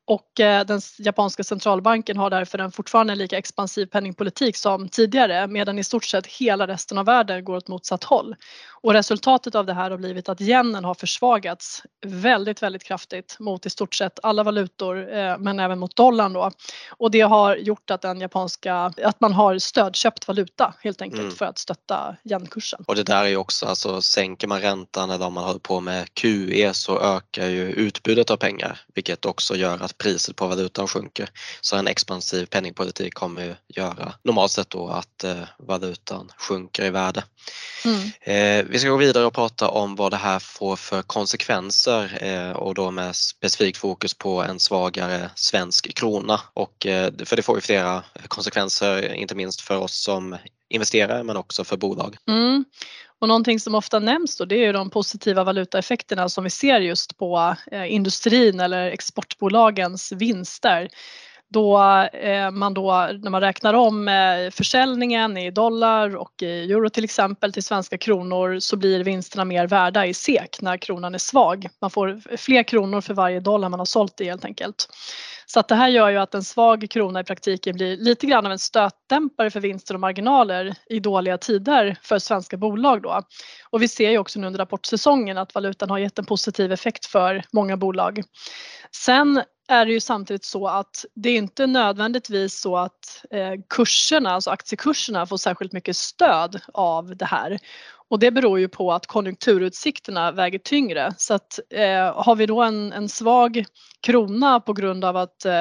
och 0.08 0.40
eh, 0.40 0.64
den 0.64 0.80
japanska 0.98 1.44
centralbanken 1.44 2.16
har 2.16 2.30
därför 2.30 2.58
en 2.58 2.72
fortfarande 2.72 3.14
lika 3.14 3.38
expansiv 3.38 3.86
penningpolitik 3.86 4.56
som 4.56 4.88
tidigare 4.88 5.46
medan 5.46 5.78
i 5.78 5.84
stort 5.84 6.04
sett 6.04 6.26
hela 6.26 6.66
resten 6.66 6.98
av 6.98 7.06
världen 7.06 7.44
går 7.44 7.56
åt 7.56 7.68
motsatt 7.68 8.04
håll. 8.04 8.36
Och 8.80 8.92
resultatet 8.92 9.54
av 9.54 9.66
det 9.66 9.74
här 9.74 9.90
har 9.90 9.98
blivit 9.98 10.28
att 10.28 10.40
yenen 10.40 10.84
har 10.84 10.94
försvagats 10.94 11.82
väldigt, 12.06 12.62
väldigt 12.62 12.84
kraftigt 12.84 13.36
mot 13.38 13.66
i 13.66 13.70
stort 13.70 13.94
sett 13.94 14.18
alla 14.22 14.42
valutor 14.42 15.14
eh, 15.16 15.38
men 15.38 15.60
även 15.60 15.78
mot 15.78 15.96
dollarn 15.96 16.32
då. 16.32 16.50
Och 16.90 17.10
det 17.10 17.20
har 17.20 17.56
gjort 17.56 17.90
att 17.90 18.02
den 18.02 18.20
japanska, 18.20 18.92
att 19.04 19.20
man 19.20 19.32
har 19.32 19.58
stödköpt 19.58 20.28
valuta 20.28 20.74
helt 20.80 21.02
enkelt 21.02 21.22
mm. 21.22 21.34
för 21.34 21.44
att 21.44 21.58
stötta 21.58 22.16
yenkursen. 22.24 22.84
Och 22.86 22.96
det 22.96 23.02
där 23.02 23.24
är 23.24 23.28
ju 23.28 23.36
också, 23.36 23.66
alltså 23.66 24.02
sänker 24.02 24.48
man 24.48 24.60
räntan 24.60 25.10
eller 25.10 25.26
om 25.26 25.34
man 25.34 25.44
håller 25.44 25.60
på 25.60 25.80
med 25.80 26.14
QE 26.14 26.74
så 26.74 27.00
ökar 27.00 27.46
ju 27.46 27.70
utbudet 27.70 28.30
av 28.30 28.36
pengar 28.36 28.80
vilket 28.94 29.24
också 29.24 29.56
gör 29.56 29.82
att 29.82 29.97
priset 29.98 30.36
på 30.36 30.46
valutan 30.46 30.88
sjunker. 30.88 31.30
Så 31.60 31.76
en 31.76 31.86
expansiv 31.88 32.46
penningpolitik 32.46 33.14
kommer 33.14 33.56
göra 33.68 34.12
normalt 34.22 34.52
sett 34.52 34.70
då 34.70 34.88
att 34.88 35.24
eh, 35.24 35.42
valutan 35.58 36.32
sjunker 36.36 36.84
i 36.84 36.90
värde. 36.90 37.24
Mm. 37.84 38.10
Eh, 38.20 38.66
vi 38.70 38.78
ska 38.78 38.88
gå 38.88 38.96
vidare 38.96 39.26
och 39.26 39.34
prata 39.34 39.68
om 39.68 39.96
vad 39.96 40.12
det 40.12 40.16
här 40.16 40.38
får 40.38 40.76
för 40.76 41.02
konsekvenser 41.02 42.18
eh, 42.20 42.50
och 42.50 42.74
då 42.74 42.90
med 42.90 43.16
specifikt 43.16 43.78
fokus 43.78 44.14
på 44.14 44.42
en 44.42 44.60
svagare 44.60 45.30
svensk 45.34 45.94
krona 45.94 46.40
och 46.54 46.74
för 47.24 47.36
det 47.36 47.42
får 47.42 47.56
ju 47.56 47.60
flera 47.60 48.04
konsekvenser, 48.28 49.12
inte 49.12 49.34
minst 49.34 49.60
för 49.60 49.76
oss 49.76 50.02
som 50.02 50.36
investerare 50.68 51.22
men 51.22 51.36
också 51.36 51.64
för 51.64 51.76
bolag. 51.76 52.16
Mm. 52.28 52.64
Och 53.20 53.28
någonting 53.28 53.60
som 53.60 53.74
ofta 53.74 53.98
nämns 53.98 54.36
då 54.36 54.44
det 54.44 54.54
är 54.54 54.66
ju 54.66 54.72
de 54.72 54.90
positiva 54.90 55.44
valutaeffekterna 55.44 56.28
som 56.28 56.44
vi 56.44 56.50
ser 56.50 56.80
just 56.80 57.18
på 57.18 57.56
eh, 57.72 57.92
industrin 57.92 58.60
eller 58.60 58.90
exportbolagens 58.90 60.12
vinster 60.12 60.88
då 61.50 61.78
eh, 62.12 62.50
man 62.50 62.74
då 62.74 63.08
när 63.22 63.30
man 63.30 63.40
räknar 63.40 63.74
om 63.74 64.08
eh, 64.08 64.50
försäljningen 64.50 65.36
i 65.36 65.50
dollar 65.50 66.16
och 66.16 66.42
i 66.42 66.72
euro 66.72 66.88
till 66.88 67.04
exempel 67.04 67.52
till 67.52 67.62
svenska 67.62 67.98
kronor 67.98 68.58
så 68.58 68.76
blir 68.76 69.04
vinsterna 69.04 69.44
mer 69.44 69.66
värda 69.66 70.06
i 70.06 70.14
SEK 70.14 70.60
när 70.60 70.76
kronan 70.76 71.14
är 71.14 71.18
svag. 71.18 71.68
Man 71.80 71.90
får 71.90 72.36
fler 72.36 72.62
kronor 72.62 73.00
för 73.00 73.14
varje 73.14 73.40
dollar 73.40 73.68
man 73.68 73.80
har 73.80 73.86
sålt 73.86 74.20
i 74.20 74.24
helt 74.24 74.44
enkelt. 74.44 74.88
Så 75.52 75.60
att 75.60 75.68
det 75.68 75.74
här 75.74 75.88
gör 75.88 76.08
ju 76.08 76.16
att 76.16 76.34
en 76.34 76.44
svag 76.44 76.86
krona 76.90 77.20
i 77.20 77.24
praktiken 77.24 77.76
blir 77.76 77.96
lite 77.96 78.26
grann 78.26 78.46
av 78.46 78.52
en 78.52 78.58
stötdämpare 78.58 79.50
för 79.50 79.60
vinster 79.60 79.94
och 79.94 80.00
marginaler 80.00 80.74
i 80.86 81.00
dåliga 81.00 81.38
tider 81.38 81.98
för 82.02 82.18
svenska 82.18 82.56
bolag 82.56 83.02
då. 83.02 83.22
Och 83.70 83.82
vi 83.82 83.88
ser 83.88 84.10
ju 84.10 84.18
också 84.18 84.40
nu 84.40 84.46
under 84.46 84.58
rapportsäsongen 84.58 85.38
att 85.38 85.54
valutan 85.54 85.90
har 85.90 85.98
gett 85.98 86.18
en 86.18 86.24
positiv 86.24 86.72
effekt 86.72 87.06
för 87.06 87.44
många 87.52 87.76
bolag. 87.76 88.22
Sen 88.90 89.42
är 89.68 89.86
det 89.86 89.92
ju 89.92 90.00
samtidigt 90.00 90.44
så 90.44 90.68
att 90.68 91.04
det 91.14 91.30
är 91.30 91.36
inte 91.36 91.66
nödvändigtvis 91.66 92.60
så 92.60 92.76
att 92.76 93.24
eh, 93.30 93.52
kurserna, 93.68 94.30
alltså 94.30 94.50
aktiekurserna 94.50 95.26
får 95.26 95.36
särskilt 95.36 95.72
mycket 95.72 95.96
stöd 95.96 96.60
av 96.72 97.16
det 97.16 97.24
här. 97.24 97.58
Och 98.10 98.18
det 98.18 98.30
beror 98.30 98.58
ju 98.58 98.68
på 98.68 98.92
att 98.92 99.06
konjunkturutsikterna 99.06 100.32
väger 100.32 100.58
tyngre. 100.58 101.14
Så 101.18 101.34
att 101.34 101.58
eh, 101.70 102.22
har 102.24 102.36
vi 102.36 102.46
då 102.46 102.62
en, 102.62 102.92
en 102.92 103.08
svag 103.08 103.64
krona 104.00 104.60
på 104.60 104.72
grund 104.72 105.04
av 105.04 105.16
att 105.16 105.44
eh, 105.44 105.52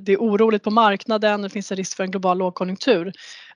det 0.00 0.12
är 0.12 0.16
oroligt 0.16 0.62
på 0.62 0.70
marknaden, 0.70 1.42
det 1.42 1.50
finns 1.50 1.70
en 1.70 1.76
risk 1.76 1.96
för 1.96 2.04
en 2.04 2.10
global 2.10 2.38
lågkonjunktur, 2.38 3.12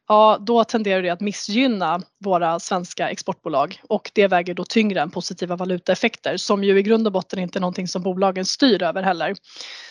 ja 0.09 0.39
då 0.41 0.65
tenderar 0.65 1.03
det 1.03 1.11
att 1.11 1.21
missgynna 1.21 2.01
våra 2.25 2.61
svenska 2.61 3.11
exportbolag 3.11 3.81
och 3.89 4.11
det 4.15 4.27
väger 4.27 4.55
då 4.55 4.65
tyngre 4.65 5.01
än 5.01 5.11
positiva 5.11 5.57
valutaeffekter 5.57 6.37
som 6.37 6.65
ju 6.65 6.79
i 6.79 6.83
grund 6.83 7.07
och 7.07 7.13
botten 7.13 7.39
inte 7.39 7.59
är 7.59 7.61
någonting 7.61 7.89
som 7.89 8.03
bolagen 8.03 8.45
styr 8.45 8.83
över 8.83 9.03
heller. 9.03 9.35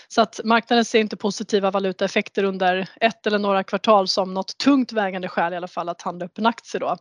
Så 0.08 0.22
att 0.22 0.40
marknaden 0.44 0.86
ser 0.86 1.00
inte 1.00 1.18
positiva 1.18 1.72
valutaeffekter 1.72 2.44
under 2.44 2.90
ett 3.02 3.28
eller 3.28 3.40
några 3.40 3.64
kvartal 3.64 4.08
som 4.08 4.34
något 4.34 4.58
tungt 4.58 4.92
vägande 4.92 5.28
skäl 5.28 5.54
i 5.54 5.56
alla 5.56 5.68
fall 5.68 5.90
att 5.90 6.02
handla 6.02 6.26
upp 6.26 6.38
en 6.38 6.46
aktie 6.46 6.80
då. 6.80 6.98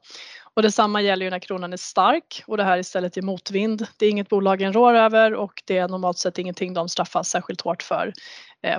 Och 0.55 0.63
detsamma 0.63 1.03
gäller 1.03 1.25
ju 1.25 1.31
när 1.31 1.39
kronan 1.39 1.73
är 1.73 1.77
stark 1.77 2.43
och 2.47 2.57
det 2.57 2.65
här 2.65 2.79
istället 2.79 3.17
är 3.17 3.23
motvind. 3.23 3.87
Det 3.99 4.07
är 4.07 4.11
inget 4.11 4.29
bolagen 4.29 4.73
rår 4.73 4.95
över 4.95 5.35
och 5.35 5.63
det 5.65 5.79
är 5.79 5.89
normalt 5.89 6.19
sett 6.19 6.39
ingenting 6.39 6.75
de 6.75 6.89
straffas 6.89 7.29
särskilt 7.29 7.61
hårt 7.61 7.83
för 7.83 8.13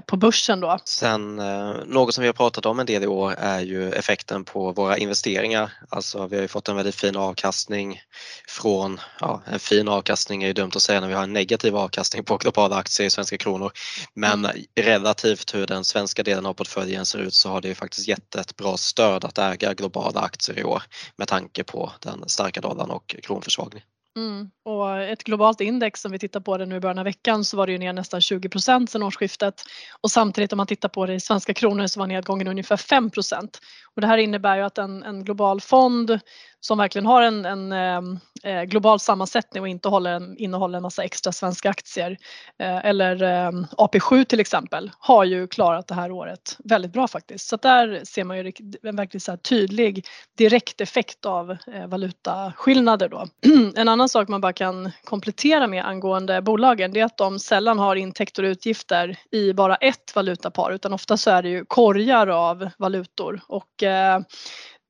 på 0.05 0.17
börsen 0.17 0.59
då. 0.59 0.79
Sen 0.85 1.39
eh, 1.39 1.75
något 1.85 2.13
som 2.13 2.21
vi 2.21 2.27
har 2.27 2.33
pratat 2.33 2.65
om 2.65 2.79
en 2.79 2.85
del 2.85 3.03
i 3.03 3.07
år 3.07 3.35
är 3.37 3.59
ju 3.59 3.91
effekten 3.91 4.43
på 4.43 4.71
våra 4.71 4.97
investeringar. 4.97 5.71
Alltså 5.89 6.27
vi 6.27 6.35
har 6.35 6.41
ju 6.41 6.47
fått 6.47 6.67
en 6.67 6.75
väldigt 6.75 6.95
fin 6.95 7.15
avkastning 7.15 8.01
från, 8.47 8.99
ja 9.19 9.41
en 9.45 9.59
fin 9.59 9.87
avkastning 9.87 10.43
är 10.43 10.47
ju 10.47 10.53
dumt 10.53 10.71
att 10.75 10.81
säga 10.81 11.01
när 11.01 11.07
vi 11.07 11.13
har 11.13 11.23
en 11.23 11.33
negativ 11.33 11.77
avkastning 11.77 12.23
på 12.23 12.37
globala 12.37 12.75
aktier 12.75 13.07
i 13.07 13.09
svenska 13.09 13.37
kronor. 13.37 13.71
Men 14.13 14.45
mm. 14.45 14.57
relativt 14.75 15.55
hur 15.55 15.67
den 15.67 15.83
svenska 15.83 16.23
delen 16.23 16.45
av 16.45 16.53
portföljen 16.53 17.05
ser 17.05 17.19
ut 17.19 17.33
så 17.33 17.49
har 17.49 17.61
det 17.61 17.67
ju 17.67 17.75
faktiskt 17.75 18.07
gett 18.07 18.35
ett 18.35 18.55
bra 18.55 18.77
stöd 18.77 19.25
att 19.25 19.37
äga 19.37 19.73
globala 19.73 20.19
aktier 20.19 20.59
i 20.59 20.63
år 20.63 20.83
med 21.15 21.27
tanke 21.27 21.63
på 21.63 21.91
den 21.99 22.23
starka 22.29 22.61
dollarn 22.61 22.91
och 22.91 23.15
kronförsvagning. 23.23 23.83
Mm. 24.17 24.50
Och 24.65 25.00
ett 25.01 25.24
globalt 25.24 25.62
index 25.62 26.01
som 26.01 26.12
vi 26.12 26.19
tittar 26.19 26.39
på 26.39 26.57
det 26.57 26.65
nu 26.65 26.75
i 26.75 26.79
början 26.79 27.00
av 27.00 27.03
veckan 27.03 27.45
så 27.45 27.57
var 27.57 27.65
det 27.65 27.72
ju 27.72 27.77
ner 27.77 27.93
nästan 27.93 28.22
20 28.22 28.50
procent 28.50 28.89
sedan 28.89 29.03
årsskiftet 29.03 29.63
och 30.01 30.12
samtidigt 30.12 30.53
om 30.53 30.57
man 30.57 30.67
tittar 30.67 30.89
på 30.89 31.05
det 31.05 31.13
i 31.13 31.19
svenska 31.19 31.53
kronor 31.53 31.88
så 31.88 32.00
var 32.00 32.07
nedgången 32.07 32.48
ungefär 32.48 32.77
5 32.77 33.10
procent. 33.10 33.60
Och 33.95 34.01
det 34.01 34.07
här 34.07 34.17
innebär 34.17 34.57
ju 34.57 34.63
att 34.63 34.77
en, 34.77 35.03
en 35.03 35.24
global 35.24 35.62
fond 35.62 36.19
som 36.65 36.77
verkligen 36.77 37.05
har 37.05 37.22
en, 37.22 37.45
en 37.45 37.72
ehm, 37.72 38.19
eh, 38.43 38.63
global 38.63 39.00
sammansättning 39.00 39.63
och 39.63 39.67
inte 39.67 39.89
håller 39.89 40.12
en, 40.12 40.38
innehåller 40.38 40.77
en 40.77 40.81
massa 40.81 41.03
extra 41.03 41.31
svenska 41.31 41.69
aktier 41.69 42.17
eh, 42.60 42.86
eller 42.86 43.24
eh, 43.24 43.51
AP7 43.77 44.24
till 44.24 44.39
exempel 44.39 44.91
har 45.00 45.24
ju 45.24 45.48
klarat 45.48 45.88
det 45.88 45.95
här 45.95 46.12
året 46.12 46.57
väldigt 46.63 46.93
bra 46.93 47.07
faktiskt. 47.07 47.48
Så 47.48 47.57
där 47.57 48.01
ser 48.05 48.24
man 48.24 48.38
ju 48.38 48.53
en 48.84 48.95
verkligen 48.95 49.22
så 49.22 49.38
tydlig 49.38 50.05
direkt 50.38 50.81
effekt 50.81 51.25
av 51.25 51.51
eh, 51.51 51.88
valutaskillnader 51.88 53.10
då. 53.10 53.27
en 53.75 53.88
annan 53.88 54.10
sak 54.10 54.27
man 54.27 54.41
bara 54.41 54.53
kan 54.53 54.91
komplettera 55.03 55.67
med 55.67 55.86
angående 55.86 56.41
bolagen 56.41 56.93
det 56.93 57.00
är 57.00 57.05
att 57.05 57.17
de 57.17 57.39
sällan 57.39 57.79
har 57.79 57.95
intäkter 57.95 58.43
och 58.43 58.48
utgifter 58.48 59.17
i 59.31 59.53
bara 59.53 59.75
ett 59.75 60.15
valutapar 60.15 60.72
utan 60.72 60.93
ofta 60.93 61.17
så 61.17 61.29
är 61.31 61.43
det 61.43 61.50
ju 61.50 61.65
korgar 61.65 62.27
av 62.27 62.69
valutor 62.77 63.41
och 63.48 63.84
eh, 63.84 64.19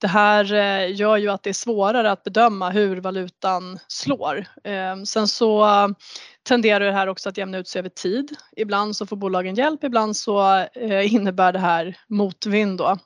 det 0.06 0.10
här 0.10 0.54
eh, 0.54 0.96
gör 0.96 1.18
ju 1.18 1.30
att 1.30 1.44
det 1.44 1.50
är 1.50 1.54
svårare 1.54 2.12
att 2.12 2.24
bedöma 2.24 2.70
hur 2.70 2.98
valutan 2.98 3.80
slår. 3.88 4.46
Ehm, 4.64 5.06
sen 5.06 5.28
så 5.28 5.66
tenderar 6.44 6.86
det 6.86 6.92
här 6.92 7.08
också 7.08 7.30
att 7.30 7.38
jämna 7.38 7.58
ut 7.58 7.68
sig 7.68 7.80
över 7.80 7.90
tid. 7.90 8.36
Ibland 8.56 8.96
så 8.96 9.06
får 9.06 9.16
bolagen 9.16 9.56
hjälp, 9.56 9.84
ibland 9.84 10.18
så 10.18 10.66
eh, 10.74 11.14
innebär 11.14 11.54
det 11.54 11.60
här 11.60 11.98
motvind 12.08 12.78
då. 12.78 12.98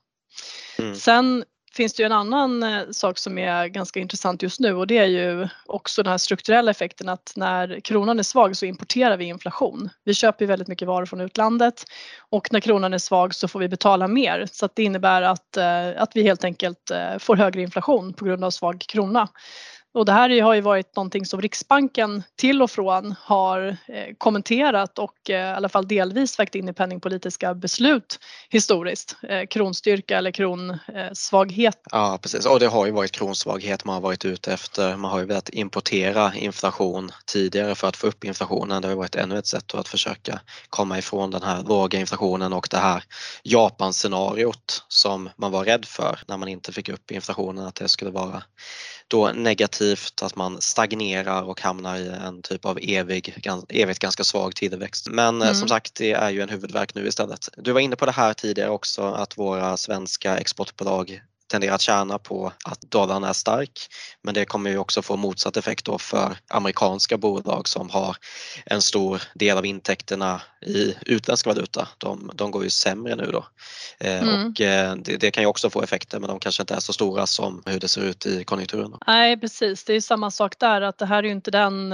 Mm. 0.79 0.95
Sen 0.95 1.43
finns 1.73 1.93
det 1.93 2.03
ju 2.03 2.05
en 2.05 2.11
annan 2.11 2.63
eh, 2.63 2.81
sak 2.91 3.17
som 3.17 3.37
är 3.37 3.67
ganska 3.67 3.99
intressant 3.99 4.43
just 4.43 4.59
nu 4.59 4.73
och 4.73 4.87
det 4.87 4.97
är 4.97 5.05
ju 5.05 5.47
också 5.65 6.03
den 6.03 6.11
här 6.11 6.17
strukturella 6.17 6.71
effekten 6.71 7.09
att 7.09 7.33
när 7.35 7.79
kronan 7.79 8.19
är 8.19 8.23
svag 8.23 8.57
så 8.57 8.65
importerar 8.65 9.17
vi 9.17 9.25
inflation. 9.25 9.89
Vi 10.03 10.13
köper 10.13 10.45
ju 10.45 10.47
väldigt 10.47 10.67
mycket 10.67 10.87
varor 10.87 11.05
från 11.05 11.21
utlandet 11.21 11.83
och 12.29 12.53
när 12.53 12.59
kronan 12.59 12.93
är 12.93 12.97
svag 12.97 13.35
så 13.35 13.47
får 13.47 13.59
vi 13.59 13.67
betala 13.67 14.07
mer 14.07 14.47
så 14.51 14.65
att 14.65 14.75
det 14.75 14.83
innebär 14.83 15.21
att, 15.21 15.57
eh, 15.57 15.89
att 15.97 16.11
vi 16.15 16.23
helt 16.23 16.43
enkelt 16.43 16.91
eh, 16.91 17.17
får 17.19 17.35
högre 17.35 17.61
inflation 17.61 18.13
på 18.13 18.25
grund 18.25 18.43
av 18.43 18.51
svag 18.51 18.79
krona. 18.87 19.27
Och 19.99 20.05
det 20.05 20.11
här 20.11 20.41
har 20.41 20.53
ju 20.53 20.61
varit 20.61 20.95
någonting 20.95 21.25
som 21.25 21.41
Riksbanken 21.41 22.23
till 22.35 22.61
och 22.61 22.71
från 22.71 23.15
har 23.21 23.67
eh, 23.67 24.15
kommenterat 24.17 24.99
och 24.99 25.29
eh, 25.29 25.35
i 25.35 25.55
alla 25.55 25.69
fall 25.69 25.87
delvis 25.87 26.39
vägt 26.39 26.55
in 26.55 26.69
i 26.69 26.73
penningpolitiska 26.73 27.53
beslut 27.53 28.19
historiskt. 28.49 29.15
Eh, 29.23 29.45
kronstyrka 29.45 30.17
eller 30.17 30.31
kronsvaghet. 30.31 31.81
Ja 31.91 32.19
precis 32.21 32.45
och 32.45 32.59
det 32.59 32.67
har 32.67 32.85
ju 32.85 32.91
varit 32.91 33.11
kronsvaghet 33.11 33.85
man 33.85 33.93
har 33.93 34.01
varit 34.01 34.25
ute 34.25 34.53
efter. 34.53 34.97
Man 34.97 35.11
har 35.11 35.19
ju 35.19 35.25
velat 35.25 35.49
importera 35.49 36.33
inflation 36.35 37.11
tidigare 37.25 37.75
för 37.75 37.87
att 37.87 37.97
få 37.97 38.07
upp 38.07 38.23
inflationen. 38.23 38.81
Det 38.81 38.87
har 38.87 38.95
varit 38.95 39.15
ännu 39.15 39.37
ett 39.37 39.47
sätt 39.47 39.75
att 39.75 39.87
försöka 39.87 40.39
komma 40.69 40.97
ifrån 40.97 41.31
den 41.31 41.43
här 41.43 41.63
låga 41.63 41.99
inflationen 41.99 42.53
och 42.53 42.67
det 42.71 42.77
här 42.77 43.03
Japan-scenariot 43.43 44.85
som 44.87 45.29
man 45.35 45.51
var 45.51 45.65
rädd 45.65 45.85
för 45.85 46.19
när 46.27 46.37
man 46.37 46.47
inte 46.47 46.71
fick 46.71 46.89
upp 46.89 47.11
inflationen 47.11 47.65
att 47.65 47.75
det 47.75 47.87
skulle 47.87 48.11
vara 48.11 48.43
då 49.09 49.31
negativt 49.31 50.23
att 50.23 50.35
man 50.35 50.61
stagnerar 50.61 51.41
och 51.41 51.61
hamnar 51.61 51.97
i 51.97 52.07
en 52.07 52.41
typ 52.41 52.65
av 52.65 52.79
evig, 52.81 53.35
evigt 53.69 53.99
ganska 53.99 54.23
svag 54.23 54.55
tillväxt. 54.55 55.07
Men 55.09 55.41
eh, 55.41 55.47
mm. 55.47 55.59
som 55.59 55.67
sagt, 55.67 55.95
det 55.95 56.11
är 56.11 56.29
ju 56.29 56.41
en 56.41 56.49
huvudverk 56.49 56.95
nu 56.95 57.07
istället. 57.07 57.49
Du 57.57 57.71
var 57.71 57.79
inne 57.79 57.95
på 57.95 58.05
det 58.05 58.11
här 58.11 58.33
tidigare 58.33 58.69
också 58.69 59.01
att 59.01 59.37
våra 59.37 59.77
svenska 59.77 60.37
exportbolag 60.37 61.21
tenderar 61.49 61.75
att 61.75 61.81
tjäna 61.81 62.19
på 62.19 62.51
att 62.65 62.81
dollarn 62.81 63.23
är 63.23 63.33
stark 63.33 63.87
men 64.23 64.33
det 64.33 64.45
kommer 64.45 64.69
ju 64.69 64.77
också 64.77 65.01
få 65.01 65.15
motsatt 65.15 65.57
effekt 65.57 65.85
då 65.85 65.97
för 65.97 66.37
amerikanska 66.47 67.17
bolag 67.17 67.67
som 67.67 67.89
har 67.89 68.17
en 68.65 68.81
stor 68.81 69.21
del 69.35 69.57
av 69.57 69.65
intäkterna 69.65 70.41
i 70.61 70.95
utländsk 71.05 71.45
valuta. 71.45 71.87
De, 71.97 72.31
de 72.33 72.51
går 72.51 72.63
ju 72.63 72.69
sämre 72.69 73.15
nu 73.15 73.29
då. 73.31 73.45
Eh, 73.99 74.21
mm. 74.21 74.47
Och 74.47 74.61
eh, 74.61 74.95
det, 74.95 75.17
det, 75.17 75.31
kan 75.31 75.43
ju 75.43 75.47
också 75.47 75.69
få 75.69 75.81
effekter 75.81 76.19
men 76.19 76.29
de 76.29 76.39
kanske 76.39 76.63
inte 76.63 76.73
är 76.73 76.79
så 76.79 76.93
stora 76.93 77.27
som 77.27 77.63
hur 77.65 77.79
det 77.79 77.87
ser 77.87 78.01
ut 78.01 78.25
i 78.25 78.43
konjunkturen. 78.43 78.93
Nej 79.07 79.37
precis, 79.39 79.83
det 79.83 79.93
är 79.93 80.01
samma 80.01 80.31
sak 80.31 80.59
där 80.59 80.81
att 80.81 80.97
det 80.97 81.05
här 81.05 81.17
är 81.17 81.23
ju 81.23 81.31
inte 81.31 81.51
den 81.51 81.93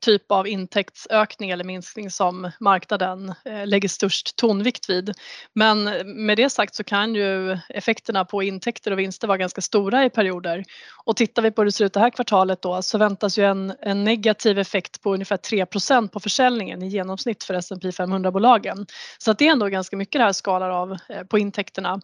typ 0.00 0.32
av 0.32 0.48
intäktsökning 0.48 1.50
eller 1.50 1.64
minskning 1.64 2.10
som 2.10 2.50
marknaden 2.60 3.34
lägger 3.64 3.88
störst 3.88 4.36
tonvikt 4.36 4.90
vid. 4.90 5.14
Men 5.54 5.84
med 6.24 6.36
det 6.36 6.50
sagt 6.50 6.74
så 6.74 6.84
kan 6.84 7.14
ju 7.14 7.58
effekterna 7.68 8.24
på 8.24 8.42
intäkter 8.42 8.81
och 8.90 8.98
vinster 8.98 9.28
vara 9.28 9.38
ganska 9.38 9.60
stora 9.60 10.04
i 10.04 10.10
perioder. 10.10 10.64
Och 11.04 11.16
tittar 11.16 11.42
vi 11.42 11.50
på 11.50 11.60
hur 11.60 11.66
det 11.66 11.72
ser 11.72 11.84
ut 11.84 11.92
det 11.92 12.00
här 12.00 12.10
kvartalet 12.10 12.62
då 12.62 12.82
så 12.82 12.98
väntas 12.98 13.38
ju 13.38 13.44
en, 13.44 13.74
en 13.80 14.04
negativ 14.04 14.58
effekt 14.58 15.02
på 15.02 15.14
ungefär 15.14 15.36
3% 15.36 16.08
på 16.08 16.20
försäljningen 16.20 16.82
i 16.82 16.88
genomsnitt 16.88 17.44
för 17.44 17.54
S&P 17.54 17.90
500-bolagen. 17.90 18.86
Så 19.18 19.30
att 19.30 19.38
det 19.38 19.48
är 19.48 19.52
ändå 19.52 19.66
ganska 19.66 19.96
mycket 19.96 20.18
det 20.18 20.24
här 20.24 20.32
skalar 20.32 20.70
av 20.70 20.96
eh, 21.08 21.22
på 21.22 21.38
intäkterna. 21.38 22.00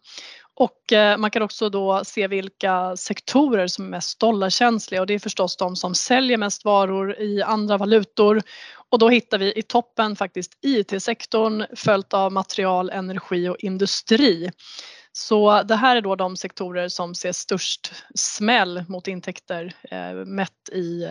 Och 0.54 0.92
eh, 0.92 1.16
man 1.16 1.30
kan 1.30 1.42
också 1.42 1.68
då 1.68 2.04
se 2.04 2.26
vilka 2.26 2.97
sektorer 2.97 3.66
som 3.66 3.85
är 3.85 3.88
mest 3.88 4.20
dollarkänsliga 4.20 5.00
och 5.00 5.06
det 5.06 5.14
är 5.14 5.18
förstås 5.18 5.56
de 5.56 5.76
som 5.76 5.94
säljer 5.94 6.38
mest 6.38 6.64
varor 6.64 7.20
i 7.20 7.42
andra 7.42 7.76
valutor 7.76 8.42
och 8.90 8.99
då 8.99 9.08
hittar 9.08 9.38
vi 9.38 9.52
i 9.58 9.62
toppen 9.62 10.16
faktiskt 10.16 10.52
IT-sektorn 10.62 11.66
följt 11.76 12.14
av 12.14 12.32
material, 12.32 12.90
energi 12.90 13.49
och 13.49 13.56
industri. 13.58 14.50
Så 15.21 15.63
det 15.63 15.77
här 15.77 15.97
är 15.97 16.01
då 16.01 16.17
de 16.17 16.37
sektorer 16.37 16.89
som 16.89 17.15
ser 17.15 17.33
störst 17.33 17.93
smäll 18.15 18.85
mot 18.89 19.09
intäkter 19.09 19.75
eh, 19.91 20.13
mätt 20.13 20.69
i 20.73 21.05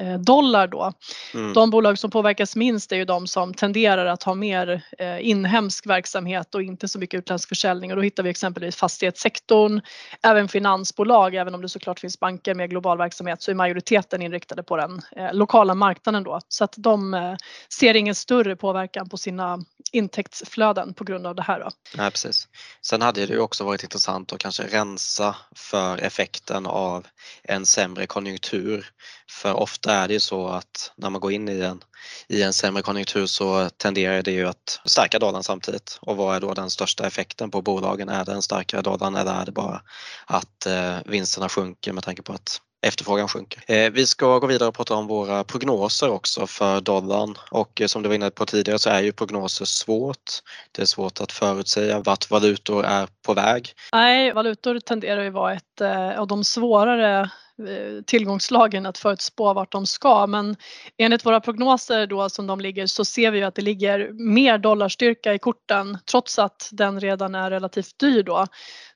eh, 0.00 0.18
dollar 0.18 0.66
då. 0.66 0.92
Mm. 1.34 1.52
De 1.52 1.70
bolag 1.70 1.98
som 1.98 2.10
påverkas 2.10 2.56
minst 2.56 2.92
är 2.92 2.96
ju 2.96 3.04
de 3.04 3.26
som 3.26 3.54
tenderar 3.54 4.06
att 4.06 4.22
ha 4.22 4.34
mer 4.34 4.82
eh, 4.98 5.28
inhemsk 5.28 5.86
verksamhet 5.86 6.54
och 6.54 6.62
inte 6.62 6.88
så 6.88 6.98
mycket 6.98 7.18
utländsk 7.18 7.48
försäljning 7.48 7.90
och 7.90 7.96
då 7.96 8.02
hittar 8.02 8.22
vi 8.22 8.30
exempelvis 8.30 8.76
fastighetssektorn, 8.76 9.80
även 10.22 10.48
finansbolag, 10.48 11.34
även 11.34 11.54
om 11.54 11.62
det 11.62 11.68
såklart 11.68 12.00
finns 12.00 12.20
banker 12.20 12.54
med 12.54 12.70
global 12.70 12.98
verksamhet 12.98 13.42
så 13.42 13.50
är 13.50 13.54
majoriteten 13.54 14.22
inriktade 14.22 14.62
på 14.62 14.76
den 14.76 15.02
eh, 15.16 15.34
lokala 15.34 15.74
marknaden 15.74 16.22
då 16.22 16.40
så 16.48 16.64
att 16.64 16.74
de 16.76 17.14
eh, 17.14 17.34
ser 17.78 17.94
ingen 17.96 18.14
större 18.14 18.56
påverkan 18.56 19.08
på 19.08 19.16
sina 19.16 19.58
intäktsflöden 19.94 20.94
på 20.94 21.04
grund 21.04 21.26
av 21.26 21.34
det 21.34 21.42
här. 21.42 21.60
Då. 21.60 21.70
Nej, 21.96 22.10
precis. 22.10 22.48
Sen 22.82 23.02
hade 23.02 23.26
det 23.26 23.32
ju 23.32 23.40
också 23.40 23.64
varit 23.64 23.82
intressant 23.82 24.32
att 24.32 24.38
kanske 24.38 24.62
rensa 24.62 25.36
för 25.56 25.98
effekten 25.98 26.66
av 26.66 27.06
en 27.42 27.66
sämre 27.66 28.06
konjunktur. 28.06 28.90
För 29.30 29.54
ofta 29.54 29.94
är 29.94 30.08
det 30.08 30.14
ju 30.14 30.20
så 30.20 30.48
att 30.48 30.92
när 30.96 31.10
man 31.10 31.20
går 31.20 31.32
in 31.32 31.48
i 31.48 31.60
en, 31.60 31.80
i 32.28 32.42
en 32.42 32.52
sämre 32.52 32.82
konjunktur 32.82 33.26
så 33.26 33.68
tenderar 33.68 34.22
det 34.22 34.32
ju 34.32 34.48
att 34.48 34.80
stärka 34.84 35.18
dollarn 35.18 35.42
samtidigt. 35.42 35.98
Och 36.00 36.16
vad 36.16 36.36
är 36.36 36.40
då 36.40 36.54
den 36.54 36.70
största 36.70 37.06
effekten 37.06 37.50
på 37.50 37.62
bolagen? 37.62 38.08
Är 38.08 38.24
det 38.24 38.32
en 38.32 38.42
starkare 38.42 38.82
dollarn 38.82 39.14
eller 39.14 39.40
är 39.40 39.46
det 39.46 39.52
bara 39.52 39.82
att 40.26 40.66
eh, 40.66 40.96
vinsterna 41.06 41.48
sjunker 41.48 41.92
med 41.92 42.04
tanke 42.04 42.22
på 42.22 42.32
att 42.32 42.60
efterfrågan 42.84 43.28
sjunker. 43.28 43.62
Eh, 43.66 43.90
vi 43.90 44.06
ska 44.06 44.38
gå 44.38 44.46
vidare 44.46 44.68
och 44.68 44.74
prata 44.74 44.94
om 44.94 45.06
våra 45.06 45.44
prognoser 45.44 46.10
också 46.10 46.46
för 46.46 46.80
dollarn 46.80 47.34
och 47.50 47.80
eh, 47.80 47.86
som 47.86 48.02
du 48.02 48.08
var 48.08 48.14
inne 48.14 48.30
på 48.30 48.46
tidigare 48.46 48.78
så 48.78 48.90
är 48.90 49.00
ju 49.00 49.12
prognoser 49.12 49.64
svårt. 49.64 50.30
Det 50.72 50.82
är 50.82 50.86
svårt 50.86 51.20
att 51.20 51.32
förutsäga 51.32 52.00
vart 52.00 52.30
valutor 52.30 52.84
är 52.84 53.08
på 53.26 53.34
väg. 53.34 53.72
Nej, 53.92 54.32
valutor 54.32 54.80
tenderar 54.80 55.22
ju 55.22 55.30
vara 55.30 55.52
ett 55.52 55.80
eh, 55.80 56.20
av 56.20 56.26
de 56.26 56.44
svårare 56.44 57.30
Eh, 57.58 58.02
tillgångslagen 58.06 58.86
att 58.86 58.98
förutspå 58.98 59.52
vart 59.52 59.72
de 59.72 59.86
ska 59.86 60.26
men 60.26 60.56
enligt 60.98 61.26
våra 61.26 61.40
prognoser 61.40 62.06
då 62.06 62.28
som 62.28 62.46
de 62.46 62.60
ligger 62.60 62.86
så 62.86 63.04
ser 63.04 63.30
vi 63.30 63.42
att 63.42 63.54
det 63.54 63.62
ligger 63.62 64.12
mer 64.12 64.58
dollarstyrka 64.58 65.34
i 65.34 65.38
korten 65.38 65.98
trots 66.10 66.38
att 66.38 66.68
den 66.72 67.00
redan 67.00 67.34
är 67.34 67.50
relativt 67.50 67.98
dyr 67.98 68.22
då. 68.22 68.46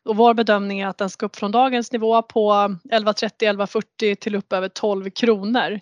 Och 0.04 0.16
vår 0.16 0.34
bedömning 0.34 0.80
är 0.80 0.86
att 0.86 0.98
den 0.98 1.10
ska 1.10 1.26
upp 1.26 1.36
från 1.36 1.52
dagens 1.52 1.92
nivå 1.92 2.22
på 2.22 2.52
11.30-11.40 2.52 4.14
till 4.14 4.34
upp 4.34 4.52
över 4.52 4.68
12 4.68 5.10
kronor. 5.10 5.78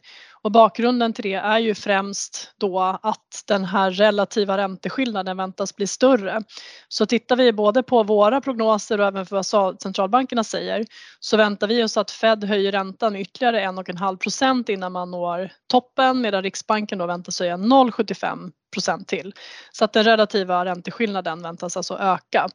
Och 0.47 0.53
bakgrunden 0.53 1.13
till 1.13 1.23
det 1.23 1.35
är 1.35 1.59
ju 1.59 1.75
främst 1.75 2.53
då 2.57 2.99
att 3.03 3.43
den 3.47 3.65
här 3.65 3.91
relativa 3.91 4.59
ränteskillnaden 4.59 5.37
väntas 5.37 5.77
bli 5.77 5.87
större. 5.87 6.43
Så 6.89 7.07
tittar 7.07 7.37
vi 7.37 7.53
både 7.53 7.83
på 7.83 8.03
våra 8.03 8.41
prognoser 8.41 9.01
och 9.01 9.07
även 9.07 9.27
för 9.27 9.37
vad 9.37 9.83
centralbankerna 9.83 10.45
säger 10.45 10.85
så 11.21 11.37
väntar 11.37 11.67
vi 11.67 11.85
oss 11.85 11.97
att 11.97 12.11
Fed 12.11 12.45
höjer 12.45 12.73
räntan 12.73 13.17
ytterligare 13.17 13.61
1,5 13.61 14.17
procent 14.17 14.69
innan 14.69 14.93
man 14.93 15.11
når 15.11 15.51
toppen 15.67 16.21
medan 16.21 16.43
Riksbanken 16.43 16.99
då 16.99 17.07
väntas 17.07 17.41
höja 17.41 17.57
0,75 17.57 18.51
procent 18.77 19.09
till. 19.09 19.35
Så 19.73 19.85
att 19.85 19.93
den 19.93 20.05
relativa 20.05 20.65
ränteskillnaden 20.65 21.43
väntas 21.43 21.77
alltså 21.77 21.99
öka. 21.99 22.49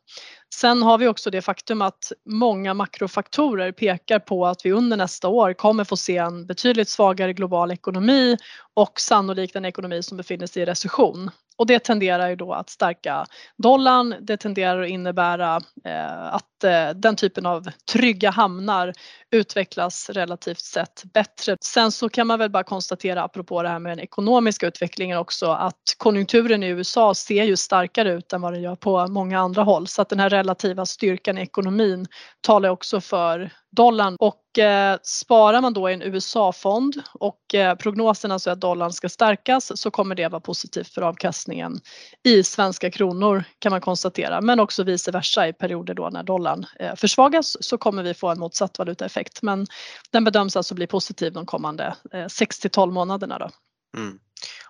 Sen 0.56 0.84
har 0.84 0.98
vi 0.98 1.08
också 1.08 1.32
det 1.32 1.42
faktum 1.42 1.82
att 1.82 2.12
många 2.30 2.74
makrofaktorer 2.74 3.72
pekar 3.72 4.20
på 4.20 4.46
att 4.46 4.66
vi 4.66 4.72
under 4.72 4.98
nästa 4.98 5.28
år 5.28 5.54
kommer 5.54 5.84
få 5.84 5.98
se 5.98 6.18
en 6.18 6.46
betydligt 6.46 6.90
svagare 6.90 7.34
global 7.34 7.72
ekonomi 7.72 8.38
och 8.74 9.00
sannolikt 9.00 9.56
en 9.56 9.66
ekonomi 9.66 10.04
som 10.04 10.18
befinner 10.18 10.48
sig 10.48 10.64
i 10.64 10.66
recession. 10.66 11.32
Och 11.58 11.68
det 11.68 11.80
tenderar 11.80 12.30
ju 12.30 12.36
då 12.36 12.54
att 12.54 12.70
stärka 12.70 13.26
dollarn. 13.58 14.16
Det 14.22 14.38
tenderar 14.38 14.82
att 14.82 14.90
innebära 14.90 15.60
eh, 15.86 16.34
att 16.34 16.64
eh, 16.64 16.90
den 16.90 17.16
typen 17.16 17.46
av 17.46 17.70
trygga 17.92 18.30
hamnar 18.30 18.94
utvecklas 19.32 20.10
relativt 20.10 20.60
sett 20.60 21.04
bättre. 21.14 21.58
Sen 21.62 21.92
så 21.92 22.10
kan 22.10 22.28
man 22.28 22.40
väl 22.40 22.50
bara 22.50 22.64
konstatera 22.64 23.24
apropå 23.24 23.64
det 23.64 23.70
här 23.70 23.80
med 23.80 23.92
den 23.92 24.00
ekonomiska 24.00 24.68
utvecklingen 24.68 25.18
också 25.18 25.46
att 25.46 25.82
konjunkturen 25.98 26.64
i 26.64 26.68
USA 26.68 27.14
ser 27.14 27.44
ju 27.44 27.58
starkare 27.58 28.12
ut 28.12 28.34
än 28.34 28.42
vad 28.42 28.54
den 28.54 28.62
gör 28.62 28.76
på 28.76 29.08
många 29.08 29.40
andra 29.40 29.64
håll. 29.64 29.88
Så 29.88 30.02
att 30.02 30.10
den 30.10 30.20
här 30.20 30.30
relativa 30.30 30.86
styrkan 30.86 31.38
i 31.38 31.42
ekonomin 31.42 32.08
talar 32.42 32.70
också 32.70 33.02
för 33.02 33.52
dollarn. 33.72 34.16
Och 34.20 34.60
eh, 34.60 34.98
sparar 35.04 35.62
man 35.62 35.74
då 35.74 35.90
i 35.90 35.94
en 35.94 36.02
USA-fond 36.02 37.02
och 37.14 37.56
eh, 37.56 37.76
prognosen 37.76 38.32
alltså 38.32 38.50
är 38.50 38.54
att 38.54 38.62
dollarn 38.62 38.94
ska 38.94 39.10
stärkas 39.10 39.82
så 39.82 39.92
kommer 39.92 40.16
det 40.16 40.28
vara 40.28 40.42
positivt 40.42 40.88
för 40.88 41.02
avkastningen 41.02 41.80
i 42.24 42.44
svenska 42.44 42.92
kronor 42.92 43.44
kan 43.60 43.70
man 43.70 43.82
konstatera. 43.82 44.42
Men 44.42 44.60
också 44.60 44.84
vice 44.84 45.12
versa 45.12 45.48
i 45.48 45.54
perioder 45.54 45.94
då 45.94 46.10
när 46.10 46.24
dollarn 46.24 46.66
eh, 46.80 46.96
försvagas 46.96 47.58
så 47.62 47.78
kommer 47.78 48.04
vi 48.04 48.14
få 48.14 48.28
en 48.28 48.40
motsatt 48.40 48.80
valutaeffekt 48.80 49.21
men 49.42 49.68
den 50.12 50.24
bedöms 50.24 50.56
alltså 50.56 50.76
bli 50.76 50.88
positiv 50.88 51.34
de 51.34 51.46
kommande 51.46 51.96
eh, 52.14 52.28
6 52.28 52.60
till 52.60 52.72
12 52.72 52.94
månaderna 52.94 53.40
då. 53.40 53.50
Mm. 53.98 54.20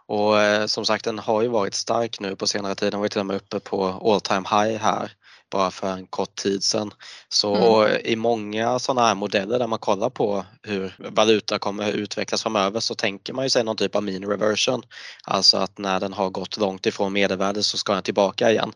Och 0.08 0.40
eh, 0.42 0.66
som 0.66 0.86
sagt 0.86 1.06
den 1.06 1.20
har 1.20 1.42
ju 1.42 1.48
varit 1.48 1.74
stark 1.74 2.20
nu 2.20 2.36
på 2.36 2.48
senare 2.48 2.76
tid, 2.76 2.94
den 2.94 3.00
var 3.00 3.06
ju 3.06 3.10
till 3.10 3.20
och 3.20 3.26
med 3.26 3.36
uppe 3.36 3.60
på 3.60 3.86
all 3.86 4.22
time 4.22 4.48
high 4.50 4.82
här 4.82 5.12
bara 5.52 5.72
för 5.72 5.88
en 5.88 6.08
kort 6.08 6.36
tid 6.36 6.64
sedan. 6.64 6.92
Så 7.30 7.82
mm. 7.82 8.02
i 8.06 8.16
många 8.16 8.80
sådana 8.80 9.08
här 9.08 9.16
modeller 9.16 9.60
där 9.60 9.68
man 9.68 9.80
kollar 9.80 10.10
på 10.10 10.46
hur 10.64 10.96
valuta 10.98 11.60
kommer 11.60 11.92
utvecklas 11.92 12.44
framöver 12.44 12.80
så 12.80 12.96
tänker 12.96 13.34
man 13.34 13.46
ju 13.46 13.50
sig 13.50 13.64
någon 13.64 13.78
typ 13.78 13.96
av 13.96 14.04
mean 14.04 14.26
reversion. 14.26 14.84
Alltså 15.24 15.58
att 15.58 15.78
när 15.78 16.00
den 16.00 16.14
har 16.14 16.30
gått 16.30 16.58
långt 16.58 16.86
ifrån 16.86 17.14
medelvärdet 17.14 17.66
så 17.66 17.78
ska 17.78 17.94
den 17.94 18.04
tillbaka 18.04 18.52
igen. 18.52 18.74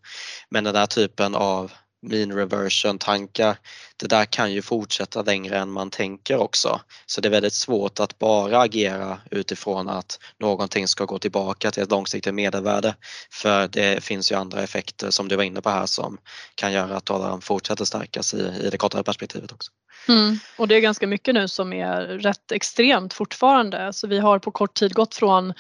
Men 0.50 0.64
den 0.64 0.74
där 0.74 0.86
typen 0.86 1.36
av 1.36 1.72
mean 2.08 2.32
reversion 2.32 2.98
tankar, 2.98 3.58
det 3.98 4.08
där 4.08 4.26
kan 4.26 4.54
ju 4.54 4.62
fortsätta 4.62 5.22
längre 5.22 5.58
än 5.58 5.72
man 5.72 5.90
tänker 5.90 6.38
också. 6.38 6.82
Så 7.06 7.22
det 7.22 7.28
är 7.28 7.32
väldigt 7.32 7.54
svårt 7.54 8.00
att 8.00 8.20
bara 8.20 8.62
agera 8.62 9.20
utifrån 9.32 9.90
att 9.90 10.20
någonting 10.40 10.88
ska 10.88 11.06
gå 11.06 11.20
tillbaka 11.20 11.72
till 11.72 11.84
ett 11.84 11.92
långsiktigt 11.92 12.34
medelvärde. 12.34 12.96
För 13.32 13.68
det 13.68 14.04
finns 14.04 14.32
ju 14.32 14.36
andra 14.36 14.64
effekter 14.64 15.10
som 15.10 15.28
du 15.28 15.36
var 15.36 15.44
inne 15.44 15.62
på 15.62 15.70
här 15.70 15.86
som 15.86 16.18
kan 16.56 16.74
göra 16.74 16.98
att 16.98 17.06
dollarn 17.06 17.42
fortsätter 17.42 17.86
stärkas 17.86 18.34
i, 18.34 18.52
i 18.64 18.70
det 18.70 18.78
kortare 18.78 19.04
perspektivet 19.04 19.52
också. 19.52 19.72
Mm. 20.08 20.40
Och 20.58 20.68
det 20.68 20.76
är 20.76 20.80
ganska 20.80 21.08
mycket 21.08 21.34
nu 21.34 21.48
som 21.48 21.74
är 21.74 22.02
rätt 22.02 22.52
extremt 22.52 23.14
fortfarande. 23.14 23.94
Så 23.94 24.08
vi 24.08 24.20
har 24.20 24.40
på 24.40 24.52
kort 24.52 24.74
tid 24.74 24.94
gått 24.94 25.16
från 25.16 25.54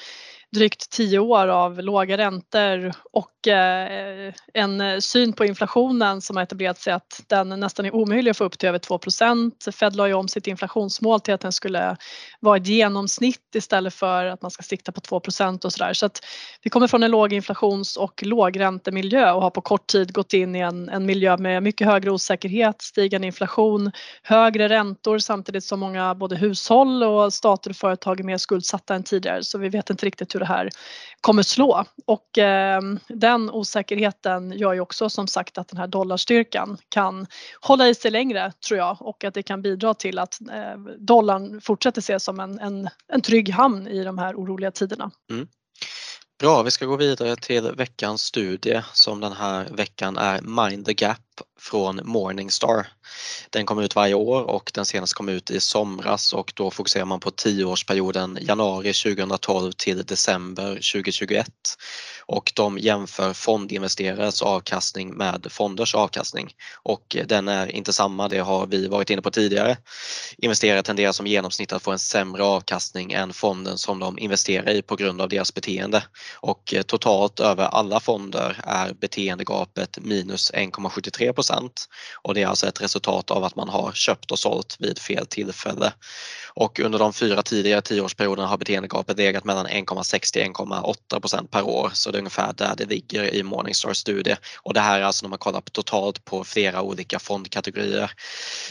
drygt 0.51 0.89
tio 0.89 1.19
år 1.19 1.47
av 1.47 1.81
låga 1.81 2.17
räntor 2.17 2.91
och 3.11 3.47
eh, 3.47 4.33
en 4.53 4.81
eh, 4.81 4.99
syn 4.99 5.33
på 5.33 5.45
inflationen 5.45 6.21
som 6.21 6.35
har 6.35 6.43
etablerat 6.43 6.79
sig 6.79 6.93
att 6.93 7.21
den 7.27 7.49
nästan 7.49 7.85
är 7.85 7.95
omöjlig 7.95 8.31
att 8.31 8.37
få 8.37 8.43
upp 8.43 8.59
till 8.59 8.69
över 8.69 8.79
2 8.79 8.99
Fed 9.79 9.95
la 9.95 10.07
ju 10.07 10.13
om 10.13 10.27
sitt 10.27 10.47
inflationsmål 10.47 11.19
till 11.19 11.33
att 11.33 11.41
den 11.41 11.51
skulle 11.51 11.97
vara 12.39 12.57
ett 12.57 12.67
genomsnitt 12.67 13.55
istället 13.55 13.93
för 13.93 14.25
att 14.25 14.41
man 14.41 14.51
ska 14.51 14.63
sikta 14.63 14.91
på 14.91 15.01
2% 15.01 15.65
och 15.65 15.73
sådär. 15.73 15.93
Så 15.93 16.05
att 16.05 16.19
vi 16.61 16.69
kommer 16.69 16.87
från 16.87 17.03
en 17.03 17.11
låginflations 17.11 17.97
och 17.97 18.23
lågräntemiljö 18.23 19.31
och 19.31 19.41
har 19.41 19.49
på 19.49 19.61
kort 19.61 19.87
tid 19.87 20.13
gått 20.13 20.33
in 20.33 20.55
i 20.55 20.59
en, 20.59 20.89
en 20.89 21.05
miljö 21.05 21.37
med 21.37 21.63
mycket 21.63 21.87
högre 21.87 22.11
osäkerhet, 22.11 22.81
stigande 22.81 23.27
inflation, 23.27 23.91
högre 24.23 24.69
räntor 24.69 25.19
samtidigt 25.19 25.63
som 25.63 25.79
många 25.79 26.15
både 26.15 26.35
hushåll 26.35 27.03
och 27.03 27.33
stater 27.33 27.69
och 27.69 27.75
företag 27.75 28.19
är 28.19 28.23
mer 28.23 28.37
skuldsatta 28.37 28.95
än 28.95 29.03
tidigare 29.03 29.43
så 29.43 29.57
vi 29.57 29.69
vet 29.69 29.89
inte 29.89 30.05
riktigt 30.05 30.35
hur 30.35 30.44
det 30.45 30.53
här 30.53 30.69
kommer 31.21 31.43
slå. 31.43 31.85
Och 32.05 32.37
eh, 32.37 32.81
den 33.07 33.49
osäkerheten 33.49 34.51
gör 34.51 34.73
ju 34.73 34.79
också 34.79 35.09
som 35.09 35.27
sagt 35.27 35.57
att 35.57 35.67
den 35.67 35.77
här 35.77 35.87
dollarstyrkan 35.87 36.77
kan 36.89 37.27
hålla 37.61 37.87
i 37.87 37.95
sig 37.95 38.11
längre 38.11 38.51
tror 38.67 38.77
jag 38.77 38.97
och 38.99 39.23
att 39.23 39.33
det 39.33 39.43
kan 39.43 39.61
bidra 39.61 39.93
till 39.93 40.19
att 40.19 40.41
eh, 40.41 40.77
dollarn 40.99 41.61
fortsätter 41.61 41.99
ses 41.99 42.23
som 42.23 42.39
en, 42.39 42.59
en, 42.59 42.89
en 43.07 43.21
trygg 43.21 43.49
hamn 43.49 43.87
i 43.87 44.03
de 44.03 44.17
här 44.17 44.35
oroliga 44.35 44.71
tiderna. 44.71 45.11
Mm. 45.31 45.47
Bra, 46.39 46.63
vi 46.63 46.71
ska 46.71 46.85
gå 46.85 46.95
vidare 46.95 47.35
till 47.35 47.71
veckans 47.71 48.21
studie 48.21 48.81
som 48.93 49.19
den 49.19 49.33
här 49.33 49.67
veckan 49.71 50.17
är 50.17 50.41
Mind 50.41 50.85
the 50.85 50.93
Gap 50.93 51.24
från 51.59 52.01
Morningstar. 52.03 52.87
Den 53.49 53.65
kommer 53.65 53.83
ut 53.83 53.95
varje 53.95 54.13
år 54.13 54.41
och 54.43 54.71
den 54.73 54.85
senaste 54.85 55.15
kom 55.15 55.29
ut 55.29 55.51
i 55.51 55.59
somras 55.59 56.33
och 56.33 56.53
då 56.55 56.71
fokuserar 56.71 57.05
man 57.05 57.19
på 57.19 57.31
tioårsperioden 57.31 58.37
januari 58.41 58.93
2012 58.93 59.71
till 59.71 60.05
december 60.05 60.69
2021 60.69 61.47
och 62.25 62.51
de 62.55 62.77
jämför 62.77 63.33
fondinvesterares 63.33 64.41
avkastning 64.41 65.13
med 65.13 65.47
fonders 65.49 65.95
avkastning 65.95 66.51
och 66.83 67.17
den 67.25 67.47
är 67.47 67.67
inte 67.67 67.93
samma, 67.93 68.27
det 68.27 68.39
har 68.39 68.67
vi 68.67 68.87
varit 68.87 69.09
inne 69.09 69.21
på 69.21 69.31
tidigare. 69.31 69.77
Investerare 70.37 70.83
tenderar 70.83 71.11
som 71.11 71.27
genomsnitt 71.27 71.73
att 71.73 71.83
få 71.83 71.91
en 71.91 71.99
sämre 71.99 72.43
avkastning 72.43 73.11
än 73.11 73.33
fonden 73.33 73.77
som 73.77 73.99
de 73.99 74.19
investerar 74.19 74.69
i 74.69 74.81
på 74.81 74.95
grund 74.95 75.21
av 75.21 75.29
deras 75.29 75.53
beteende 75.53 76.03
och 76.35 76.73
totalt 76.87 77.39
över 77.39 77.65
alla 77.65 77.99
fonder 77.99 78.61
är 78.63 78.93
beteendegapet 78.93 79.97
minus 80.01 80.51
1,73 80.51 81.24
3 81.33 81.69
och 82.21 82.33
det 82.33 82.41
är 82.41 82.47
alltså 82.47 82.67
ett 82.67 82.81
resultat 82.81 83.31
av 83.31 83.43
att 83.43 83.55
man 83.55 83.69
har 83.69 83.91
köpt 83.91 84.31
och 84.31 84.39
sålt 84.39 84.75
vid 84.79 84.99
fel 84.99 85.25
tillfälle. 85.25 85.93
Och 86.55 86.79
under 86.79 86.99
de 86.99 87.13
fyra 87.13 87.41
tidigare 87.43 87.81
tioårsperioderna 87.81 88.47
har 88.47 88.57
beteendegapet 88.57 89.17
legat 89.17 89.43
mellan 89.43 89.67
1,6 89.67 90.33
till 90.33 90.41
1,8 90.41 91.19
procent 91.19 91.51
per 91.51 91.63
år 91.63 91.89
så 91.93 92.11
det 92.11 92.17
är 92.17 92.19
ungefär 92.19 92.53
där 92.53 92.75
det 92.77 92.85
ligger 92.85 93.35
i 93.35 93.43
Morningstars 93.43 93.97
studie 93.97 94.35
och 94.61 94.73
det 94.73 94.79
här 94.79 94.99
är 94.99 95.03
alltså 95.03 95.25
när 95.25 95.29
man 95.29 95.39
kollar 95.39 95.61
på 95.61 95.69
totalt 95.69 96.25
på 96.25 96.43
flera 96.43 96.81
olika 96.81 97.19
fondkategorier. 97.19 98.11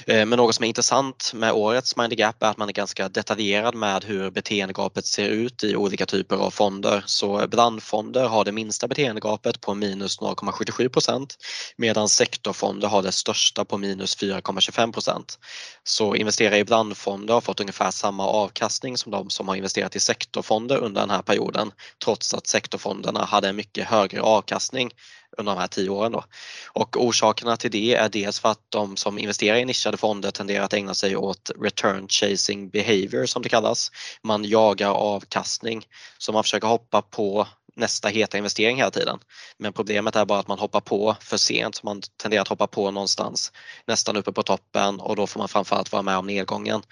Eh, 0.07 0.27
men 0.27 0.37
något 0.37 0.55
som 0.55 0.65
är 0.65 0.69
intressant 0.69 1.33
med 1.35 1.53
årets 1.53 1.97
Mind 1.97 2.11
the 2.11 2.17
Gap 2.17 2.43
är 2.43 2.47
att 2.47 2.59
man 2.59 2.69
är 2.69 2.73
ganska 2.73 3.09
detaljerad 3.09 3.75
med 3.75 4.05
hur 4.05 4.31
beteendegapet 4.31 5.07
ser 5.07 5.29
ut 5.29 5.65
i 5.65 5.77
olika 5.77 6.07
typer 6.07 6.37
av 6.37 6.51
fonder. 6.51 7.03
Så 7.07 7.47
blandfonder 7.49 8.29
har 8.29 8.45
det 8.45 8.53
minsta 8.53 8.89
beteendegapet 8.89 9.61
på 9.61 9.75
minus 9.75 10.21
0,77 10.21 10.89
procent 10.89 11.37
medan 11.77 12.09
sektorfonder 12.09 12.89
har 12.89 13.03
det 13.03 13.13
största 13.13 13.65
på 13.65 13.79
minus 13.79 14.19
4,25 14.19 14.93
procent. 14.93 15.39
Så 15.85 16.15
investerare 16.15 16.59
i 16.59 16.65
blandfonder 16.65 17.35
har 17.35 17.41
fått 17.41 17.61
ungefär 17.61 17.74
ungefär 17.75 17.91
samma 17.91 18.27
avkastning 18.27 18.97
som 18.97 19.13
de 19.13 19.31
som 19.31 19.49
har 19.49 19.57
investerat 19.57 19.97
i 19.97 20.01
sektorfonder 20.01 20.79
under 20.79 21.01
den 21.01 21.11
här 21.11 21.23
perioden 21.23 21.73
trots 22.05 22.35
att 22.35 22.47
sektorfonderna 22.47 23.25
hade 23.25 23.49
en 23.49 23.57
mycket 23.57 23.87
högre 23.87 24.21
avkastning 24.21 24.91
under 25.39 25.55
de 25.55 25.61
här 25.61 25.67
tio 25.67 25.89
åren. 25.91 26.13
Då. 26.13 26.25
Och 26.73 26.97
orsakerna 26.97 27.57
till 27.57 27.71
det 27.71 27.95
är 27.95 28.09
dels 28.09 28.41
för 28.41 28.49
att 28.49 28.61
de 28.69 28.97
som 28.97 29.19
investerar 29.19 29.57
i 29.57 29.65
nischade 29.65 29.97
fonder 29.97 30.31
tenderar 30.31 30.65
att 30.65 30.73
ägna 30.73 30.95
sig 30.95 31.17
åt 31.17 31.51
return 31.61 32.09
chasing 32.09 32.69
behavior 32.69 33.27
som 33.27 33.43
det 33.43 33.49
kallas. 33.49 33.91
Man 34.23 34.45
jagar 34.45 34.91
avkastning 34.91 35.87
så 36.19 36.33
man 36.33 36.43
försöker 36.43 36.69
hoppa 36.69 37.03
på 37.03 37.47
nästa 37.77 38.09
heta 38.09 38.39
investering 38.39 38.77
hela 38.77 38.91
tiden. 38.91 39.19
Men 39.59 39.73
problemet 39.73 40.17
är 40.17 40.25
bara 40.25 40.39
att 40.39 40.49
man 40.49 40.59
hoppar 40.59 40.81
på 40.81 41.17
för 41.21 41.37
sent. 41.37 41.83
Man 41.83 42.03
tenderar 42.23 42.43
att 42.43 42.49
hoppa 42.49 42.67
på 42.67 42.91
någonstans 42.91 43.53
nästan 43.87 44.17
uppe 44.17 44.33
på 44.33 44.43
toppen 44.43 45.01
och 45.01 45.17
då 45.17 45.27
får 45.27 45.41
man 45.41 45.49
framförallt 45.49 45.93
vara 45.93 46.03
med 46.03 46.19
om 46.19 46.27
nedgången. 46.27 46.83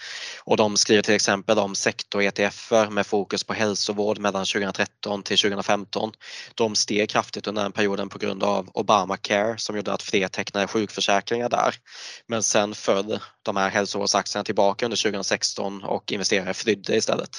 Och 0.45 0.57
de 0.57 0.77
skriver 0.77 1.03
till 1.03 1.15
exempel 1.15 1.59
om 1.59 1.75
sektor-ETFer 1.75 2.91
med 2.91 3.07
fokus 3.07 3.45
på 3.45 3.53
hälsovård 3.53 4.19
mellan 4.19 4.45
2013 4.45 5.23
till 5.23 5.39
2015. 5.39 6.13
De 6.55 6.75
steg 6.75 7.11
kraftigt 7.11 7.47
under 7.47 7.63
den 7.63 7.73
perioden 7.73 8.09
på 8.09 8.19
grund 8.19 8.43
av 8.43 8.69
Obamacare 8.75 9.59
som 9.59 9.77
gjorde 9.77 9.93
att 9.93 10.03
fler 10.03 10.29
tecknade 10.29 10.67
sjukförsäkringar 10.67 11.49
där. 11.49 11.75
Men 12.27 12.43
sen 12.43 12.75
föll 12.75 13.19
de 13.43 13.57
här 13.57 13.71
hälsovårdsaktierna 13.71 14.45
tillbaka 14.45 14.87
under 14.87 15.03
2016 15.03 15.85
och 15.85 16.13
investerare 16.13 16.55
flydde 16.55 16.97
istället. 16.97 17.31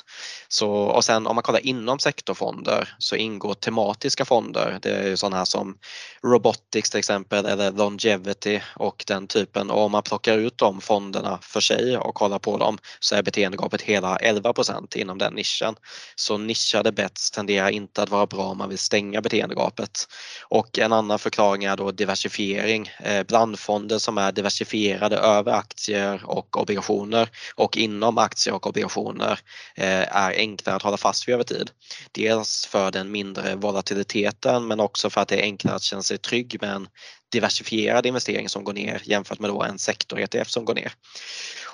Så, 0.48 0.72
och 0.72 1.04
sen 1.04 1.28
om 1.28 1.36
man 1.36 1.44
kollar 1.44 1.66
inom 1.66 2.00
sektorfonder 2.00 2.96
så 2.98 3.16
ingår 3.16 3.54
tematiska 3.54 4.26
fonder. 4.26 4.80
Det 4.82 4.90
är 4.90 5.08
ju 5.08 5.18
sådana 5.18 5.38
här 5.38 5.46
som 5.46 5.78
Robotics 6.24 6.90
till 6.90 7.00
exempel 7.00 7.46
eller 7.46 7.72
Longevity 7.72 8.62
och 8.76 9.04
den 9.08 9.28
typen 9.28 9.70
och 9.70 9.82
om 9.82 9.92
man 9.92 10.04
plockar 10.04 10.38
ut 10.38 10.58
de 10.58 10.82
fonderna 10.82 11.40
för 11.42 11.62
sig 11.62 11.98
och 11.98 12.16
kollar 12.16 12.40
på 12.40 12.58
dem 12.58 12.78
så 13.00 13.16
är 13.16 13.24
beteendegapet 13.24 13.82
hela 13.82 14.18
11% 14.18 14.98
inom 14.98 15.18
den 15.18 15.34
nischen. 15.34 15.76
Så 16.16 16.38
nischade 16.38 16.92
bets 16.92 17.32
tenderar 17.32 17.70
inte 17.70 18.04
att 18.04 18.10
vara 18.10 18.26
bra 18.26 18.44
om 18.44 18.58
man 18.58 18.70
vill 18.70 18.78
stänga 18.78 19.22
beteendegapet. 19.22 20.08
Och 20.48 20.80
en 20.80 20.94
annan 20.94 21.20
förklaring 21.20 21.64
är 21.64 21.78
då 21.78 21.92
diversifiering. 21.92 22.92
Eh, 23.00 23.24
blandfonder 23.24 23.98
som 23.98 24.18
är 24.18 24.32
diversifierade 24.32 25.18
över 25.18 25.52
aktier 25.52 26.22
och 26.26 26.58
obligationer 26.62 27.30
och 27.56 27.78
inom 27.78 28.18
aktier 28.18 28.54
och 28.54 28.68
obligationer 28.68 29.40
eh, 29.76 30.18
är 30.18 30.32
enklare 30.38 30.76
att 30.76 30.82
hålla 30.82 30.98
fast 30.98 31.28
vid 31.28 31.34
över 31.36 31.44
tid. 31.44 31.72
Dels 32.12 32.66
för 32.66 32.92
den 32.92 33.12
mindre 33.12 33.56
volatiliteten 33.56 34.68
men 34.68 34.80
också 34.80 35.10
för 35.10 35.22
att 35.22 35.28
det 35.28 35.40
är 35.40 35.44
enklare 35.44 35.76
att 35.76 35.84
känna 35.84 36.04
sig 36.04 36.18
trygg 36.18 36.58
med 36.62 36.70
en 36.70 36.88
diversifierad 37.34 38.06
investering 38.06 38.50
som 38.50 38.64
går 38.64 38.74
ner 38.74 39.02
jämfört 39.04 39.40
med 39.40 39.50
då 39.50 39.64
en 39.64 39.80
sektor-ETF 39.80 40.50
som 40.50 40.66
går 40.66 40.76
ner. 40.76 40.94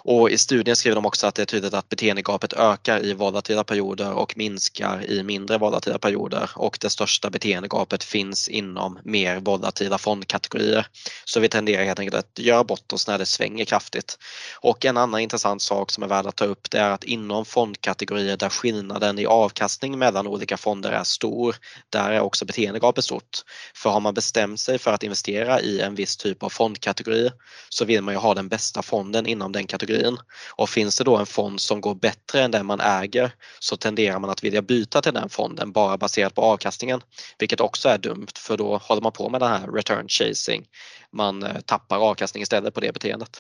Och 0.03 0.29
i 0.29 0.37
studien 0.37 0.75
skriver 0.75 0.95
de 0.95 1.05
också 1.05 1.27
att 1.27 1.35
det 1.35 1.41
är 1.41 1.45
tydligt 1.45 1.73
att 1.73 1.89
beteendegapet 1.89 2.53
ökar 2.53 3.05
i 3.05 3.13
volatila 3.13 3.63
perioder 3.63 4.13
och 4.13 4.37
minskar 4.37 5.05
i 5.11 5.23
mindre 5.23 5.57
volatila 5.57 5.97
perioder 5.97 6.49
och 6.55 6.77
det 6.81 6.89
största 6.89 7.29
beteendegapet 7.29 8.03
finns 8.03 8.49
inom 8.49 8.99
mer 9.03 9.39
volatila 9.39 9.97
fondkategorier. 9.97 10.87
Så 11.25 11.39
vi 11.39 11.49
tenderar 11.49 11.83
helt 11.83 11.99
enkelt 11.99 12.17
att 12.17 12.39
göra 12.39 12.63
bort 12.63 12.93
oss 12.93 13.07
när 13.07 13.17
det 13.17 13.25
svänger 13.25 13.65
kraftigt. 13.65 14.17
Och 14.61 14.85
en 14.85 14.97
annan 14.97 15.19
intressant 15.19 15.61
sak 15.61 15.91
som 15.91 16.03
är 16.03 16.07
värd 16.07 16.25
att 16.25 16.35
ta 16.35 16.45
upp 16.45 16.71
det 16.71 16.79
är 16.79 16.89
att 16.89 17.03
inom 17.03 17.45
fondkategorier 17.45 18.37
där 18.37 18.49
skillnaden 18.49 19.19
i 19.19 19.25
avkastning 19.25 19.99
mellan 19.99 20.27
olika 20.27 20.57
fonder 20.57 20.91
är 20.91 21.03
stor, 21.03 21.55
där 21.89 22.11
är 22.11 22.19
också 22.19 22.45
beteendegapet 22.45 23.03
stort. 23.03 23.37
För 23.75 23.89
har 23.89 23.99
man 23.99 24.13
bestämt 24.13 24.59
sig 24.59 24.77
för 24.77 24.91
att 24.91 25.03
investera 25.03 25.48
i 25.57 25.81
en 25.81 25.95
viss 25.95 26.17
typ 26.17 26.43
av 26.43 26.49
fondkategori 26.49 27.29
så 27.69 27.85
vill 27.85 28.01
man 28.01 28.13
ju 28.13 28.19
ha 28.19 28.33
den 28.33 28.47
bästa 28.47 28.81
fonden 28.81 29.25
inom 29.25 29.51
den 29.51 29.67
kategorin 29.67 29.79
kategorin. 29.79 30.17
Och 30.55 30.69
finns 30.69 30.97
det 30.97 31.03
då 31.03 31.17
en 31.17 31.25
fond 31.25 31.61
som 31.61 31.81
går 31.81 31.95
bättre 31.95 32.41
än 32.41 32.51
den 32.51 32.65
man 32.65 32.79
äger 32.79 33.31
så 33.59 33.77
tenderar 33.77 34.19
man 34.19 34.29
att 34.29 34.43
vilja 34.43 34.61
byta 34.61 35.01
till 35.01 35.13
den 35.13 35.29
fonden 35.29 35.71
bara 35.71 35.97
baserat 35.97 36.35
på 36.35 36.41
avkastningen. 36.41 37.01
Vilket 37.39 37.61
också 37.61 37.89
är 37.89 37.97
dumt 37.97 38.27
för 38.35 38.57
då 38.57 38.77
håller 38.77 39.01
man 39.01 39.11
på 39.11 39.29
med 39.29 39.41
den 39.41 39.51
här 39.51 39.67
return 39.71 40.07
chasing. 40.07 40.65
Man 41.13 41.43
eh, 41.43 41.59
tappar 41.65 41.97
avkastning 41.97 42.43
istället 42.43 42.73
på 42.73 42.79
det 42.79 42.91
beteendet. 42.91 43.37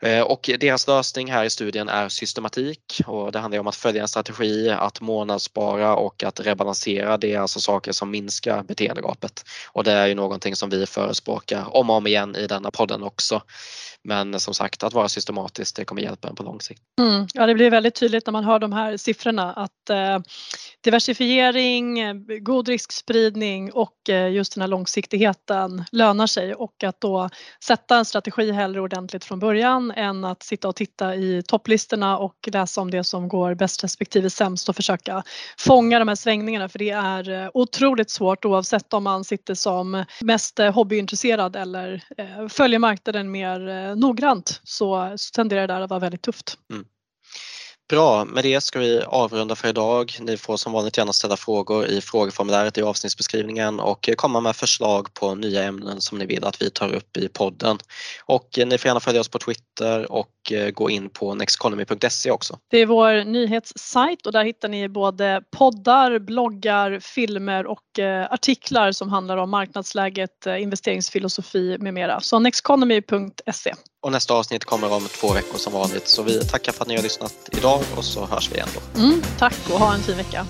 Eh, 0.00 0.20
och 0.20 0.50
deras 0.60 0.86
lösning 0.86 1.32
här 1.32 1.44
i 1.44 1.50
studien 1.50 1.88
är 1.88 2.08
systematik 2.08 3.00
och 3.06 3.32
det 3.32 3.38
handlar 3.38 3.58
om 3.58 3.66
att 3.66 3.76
följa 3.76 4.02
en 4.02 4.08
strategi, 4.08 4.70
att 4.70 5.00
månadsspara 5.00 5.96
och 5.96 6.24
att 6.24 6.40
rebalansera. 6.40 7.16
Det 7.16 7.34
är 7.34 7.40
alltså 7.40 7.60
saker 7.60 7.92
som 7.92 8.10
minskar 8.10 8.62
beteendegapet. 8.62 9.44
Och 9.72 9.84
det 9.84 9.92
är 9.92 10.06
ju 10.06 10.14
någonting 10.14 10.56
som 10.56 10.70
vi 10.70 10.86
förespråkar 10.86 11.76
om 11.76 11.90
och 11.90 11.96
om 11.96 12.06
igen 12.06 12.36
i 12.36 12.46
denna 12.46 12.70
podden 12.70 13.02
också. 13.02 13.42
Men 14.04 14.40
som 14.40 14.54
sagt, 14.54 14.82
att 14.82 14.92
vara 14.92 15.08
systematisk 15.08 15.76
det 15.76 15.84
kommer 15.84 16.02
hjälpa 16.02 16.28
en 16.28 16.34
på 16.34 16.42
lång 16.42 16.60
sikt. 16.60 16.82
Mm. 17.00 17.26
Ja, 17.34 17.46
det 17.46 17.54
blir 17.54 17.70
väldigt 17.70 17.94
tydligt 17.94 18.26
när 18.26 18.32
man 18.32 18.44
hör 18.44 18.58
de 18.58 18.72
här 18.72 18.96
siffrorna 18.96 19.52
att 19.52 19.90
eh, 19.90 20.18
diversifiering, 20.84 22.00
eh, 22.00 22.14
god 22.40 22.68
riskspridning 22.68 23.72
och 23.72 24.08
eh, 24.08 24.32
just 24.32 24.54
den 24.54 24.60
här 24.60 24.68
långsiktigheten 24.68 25.84
lönar 25.92 26.26
sig 26.26 26.54
och 26.54 26.84
att 26.84 26.97
då 27.00 27.28
sätta 27.64 27.96
en 27.96 28.04
strategi 28.04 28.52
hellre 28.52 28.80
ordentligt 28.80 29.24
från 29.24 29.38
början 29.38 29.90
än 29.90 30.24
att 30.24 30.42
sitta 30.42 30.68
och 30.68 30.76
titta 30.76 31.14
i 31.14 31.42
topplistorna 31.42 32.18
och 32.18 32.48
läsa 32.52 32.80
om 32.80 32.90
det 32.90 33.04
som 33.04 33.28
går 33.28 33.54
bäst 33.54 33.84
respektive 33.84 34.30
sämst 34.30 34.68
och 34.68 34.76
försöka 34.76 35.22
fånga 35.58 35.98
de 35.98 36.08
här 36.08 36.14
svängningarna 36.14 36.68
för 36.68 36.78
det 36.78 36.90
är 36.90 37.30
eh, 37.30 37.50
otroligt 37.54 38.10
svårt 38.10 38.44
oavsett 38.44 38.92
om 38.92 39.04
man 39.04 39.24
sitter 39.24 39.54
som 39.54 40.04
mest 40.20 40.58
eh, 40.58 40.72
hobbyintresserad 40.72 41.56
eller 41.56 42.02
eh, 42.18 42.48
följer 42.48 42.78
marknaden 42.78 43.30
mer 43.30 43.94
noggrant 43.94 44.60
så 44.64 45.16
tenderar 45.34 45.60
det 45.60 45.74
där 45.74 45.80
att 45.80 45.90
vara 45.90 46.00
väldigt 46.00 46.22
tufft. 46.22 46.58
Mm. 46.72 46.84
Bra, 47.88 48.24
med 48.24 48.44
det 48.44 48.60
ska 48.60 48.78
vi 48.78 49.02
avrunda 49.06 49.54
för 49.54 49.68
idag. 49.68 50.16
Ni 50.20 50.36
får 50.36 50.56
som 50.56 50.72
vanligt 50.72 50.98
gärna 50.98 51.12
ställa 51.12 51.36
frågor 51.36 51.86
i 51.86 52.00
frågeformuläret 52.00 52.78
i 52.78 52.82
avsnittsbeskrivningen 52.82 53.80
och 53.80 54.08
komma 54.16 54.40
med 54.40 54.56
förslag 54.56 55.14
på 55.14 55.34
nya 55.34 55.64
ämnen 55.64 56.00
som 56.00 56.18
ni 56.18 56.26
vill 56.26 56.44
att 56.44 56.62
vi 56.62 56.70
tar 56.70 56.94
upp 56.94 57.16
i 57.16 57.28
podden. 57.28 57.78
Och 58.24 58.48
ni 58.56 58.78
får 58.78 58.88
gärna 58.88 59.00
följa 59.00 59.20
oss 59.20 59.28
på 59.28 59.38
Twitter 59.38 60.12
och 60.12 60.52
eh, 60.52 60.70
gå 60.70 60.90
in 60.90 61.10
på 61.10 61.34
nexteconomy.se 61.34 62.30
också. 62.30 62.58
Det 62.70 62.78
är 62.78 62.86
vår 62.86 63.24
nyhetssajt 63.24 64.26
och 64.26 64.32
där 64.32 64.44
hittar 64.44 64.68
ni 64.68 64.88
både 64.88 65.42
poddar, 65.56 66.18
bloggar, 66.18 67.00
filmer 67.00 67.66
och 67.66 67.98
eh, 67.98 68.32
artiklar 68.32 68.92
som 68.92 69.08
handlar 69.08 69.36
om 69.36 69.50
marknadsläget, 69.50 70.46
eh, 70.46 70.62
investeringsfilosofi 70.62 71.76
med 71.80 71.94
mera. 71.94 72.20
Så 72.20 72.38
nexteconomy.se. 72.38 73.74
Och 74.02 74.12
nästa 74.12 74.34
avsnitt 74.34 74.64
kommer 74.64 74.92
om 74.92 75.08
två 75.08 75.32
veckor 75.32 75.58
som 75.58 75.72
vanligt 75.72 76.08
så 76.08 76.22
vi 76.22 76.44
tackar 76.44 76.72
för 76.72 76.82
att 76.82 76.88
ni 76.88 76.96
har 76.96 77.02
lyssnat 77.02 77.34
idag 77.52 77.80
och 77.96 78.04
så 78.04 78.26
hörs 78.26 78.50
vi 78.50 78.54
igen 78.54 78.68
då. 78.74 79.00
Mm, 79.00 79.22
tack 79.38 79.54
och 79.72 79.78
ha 79.78 79.94
en 79.94 80.00
fin 80.00 80.16
vecka. 80.16 80.46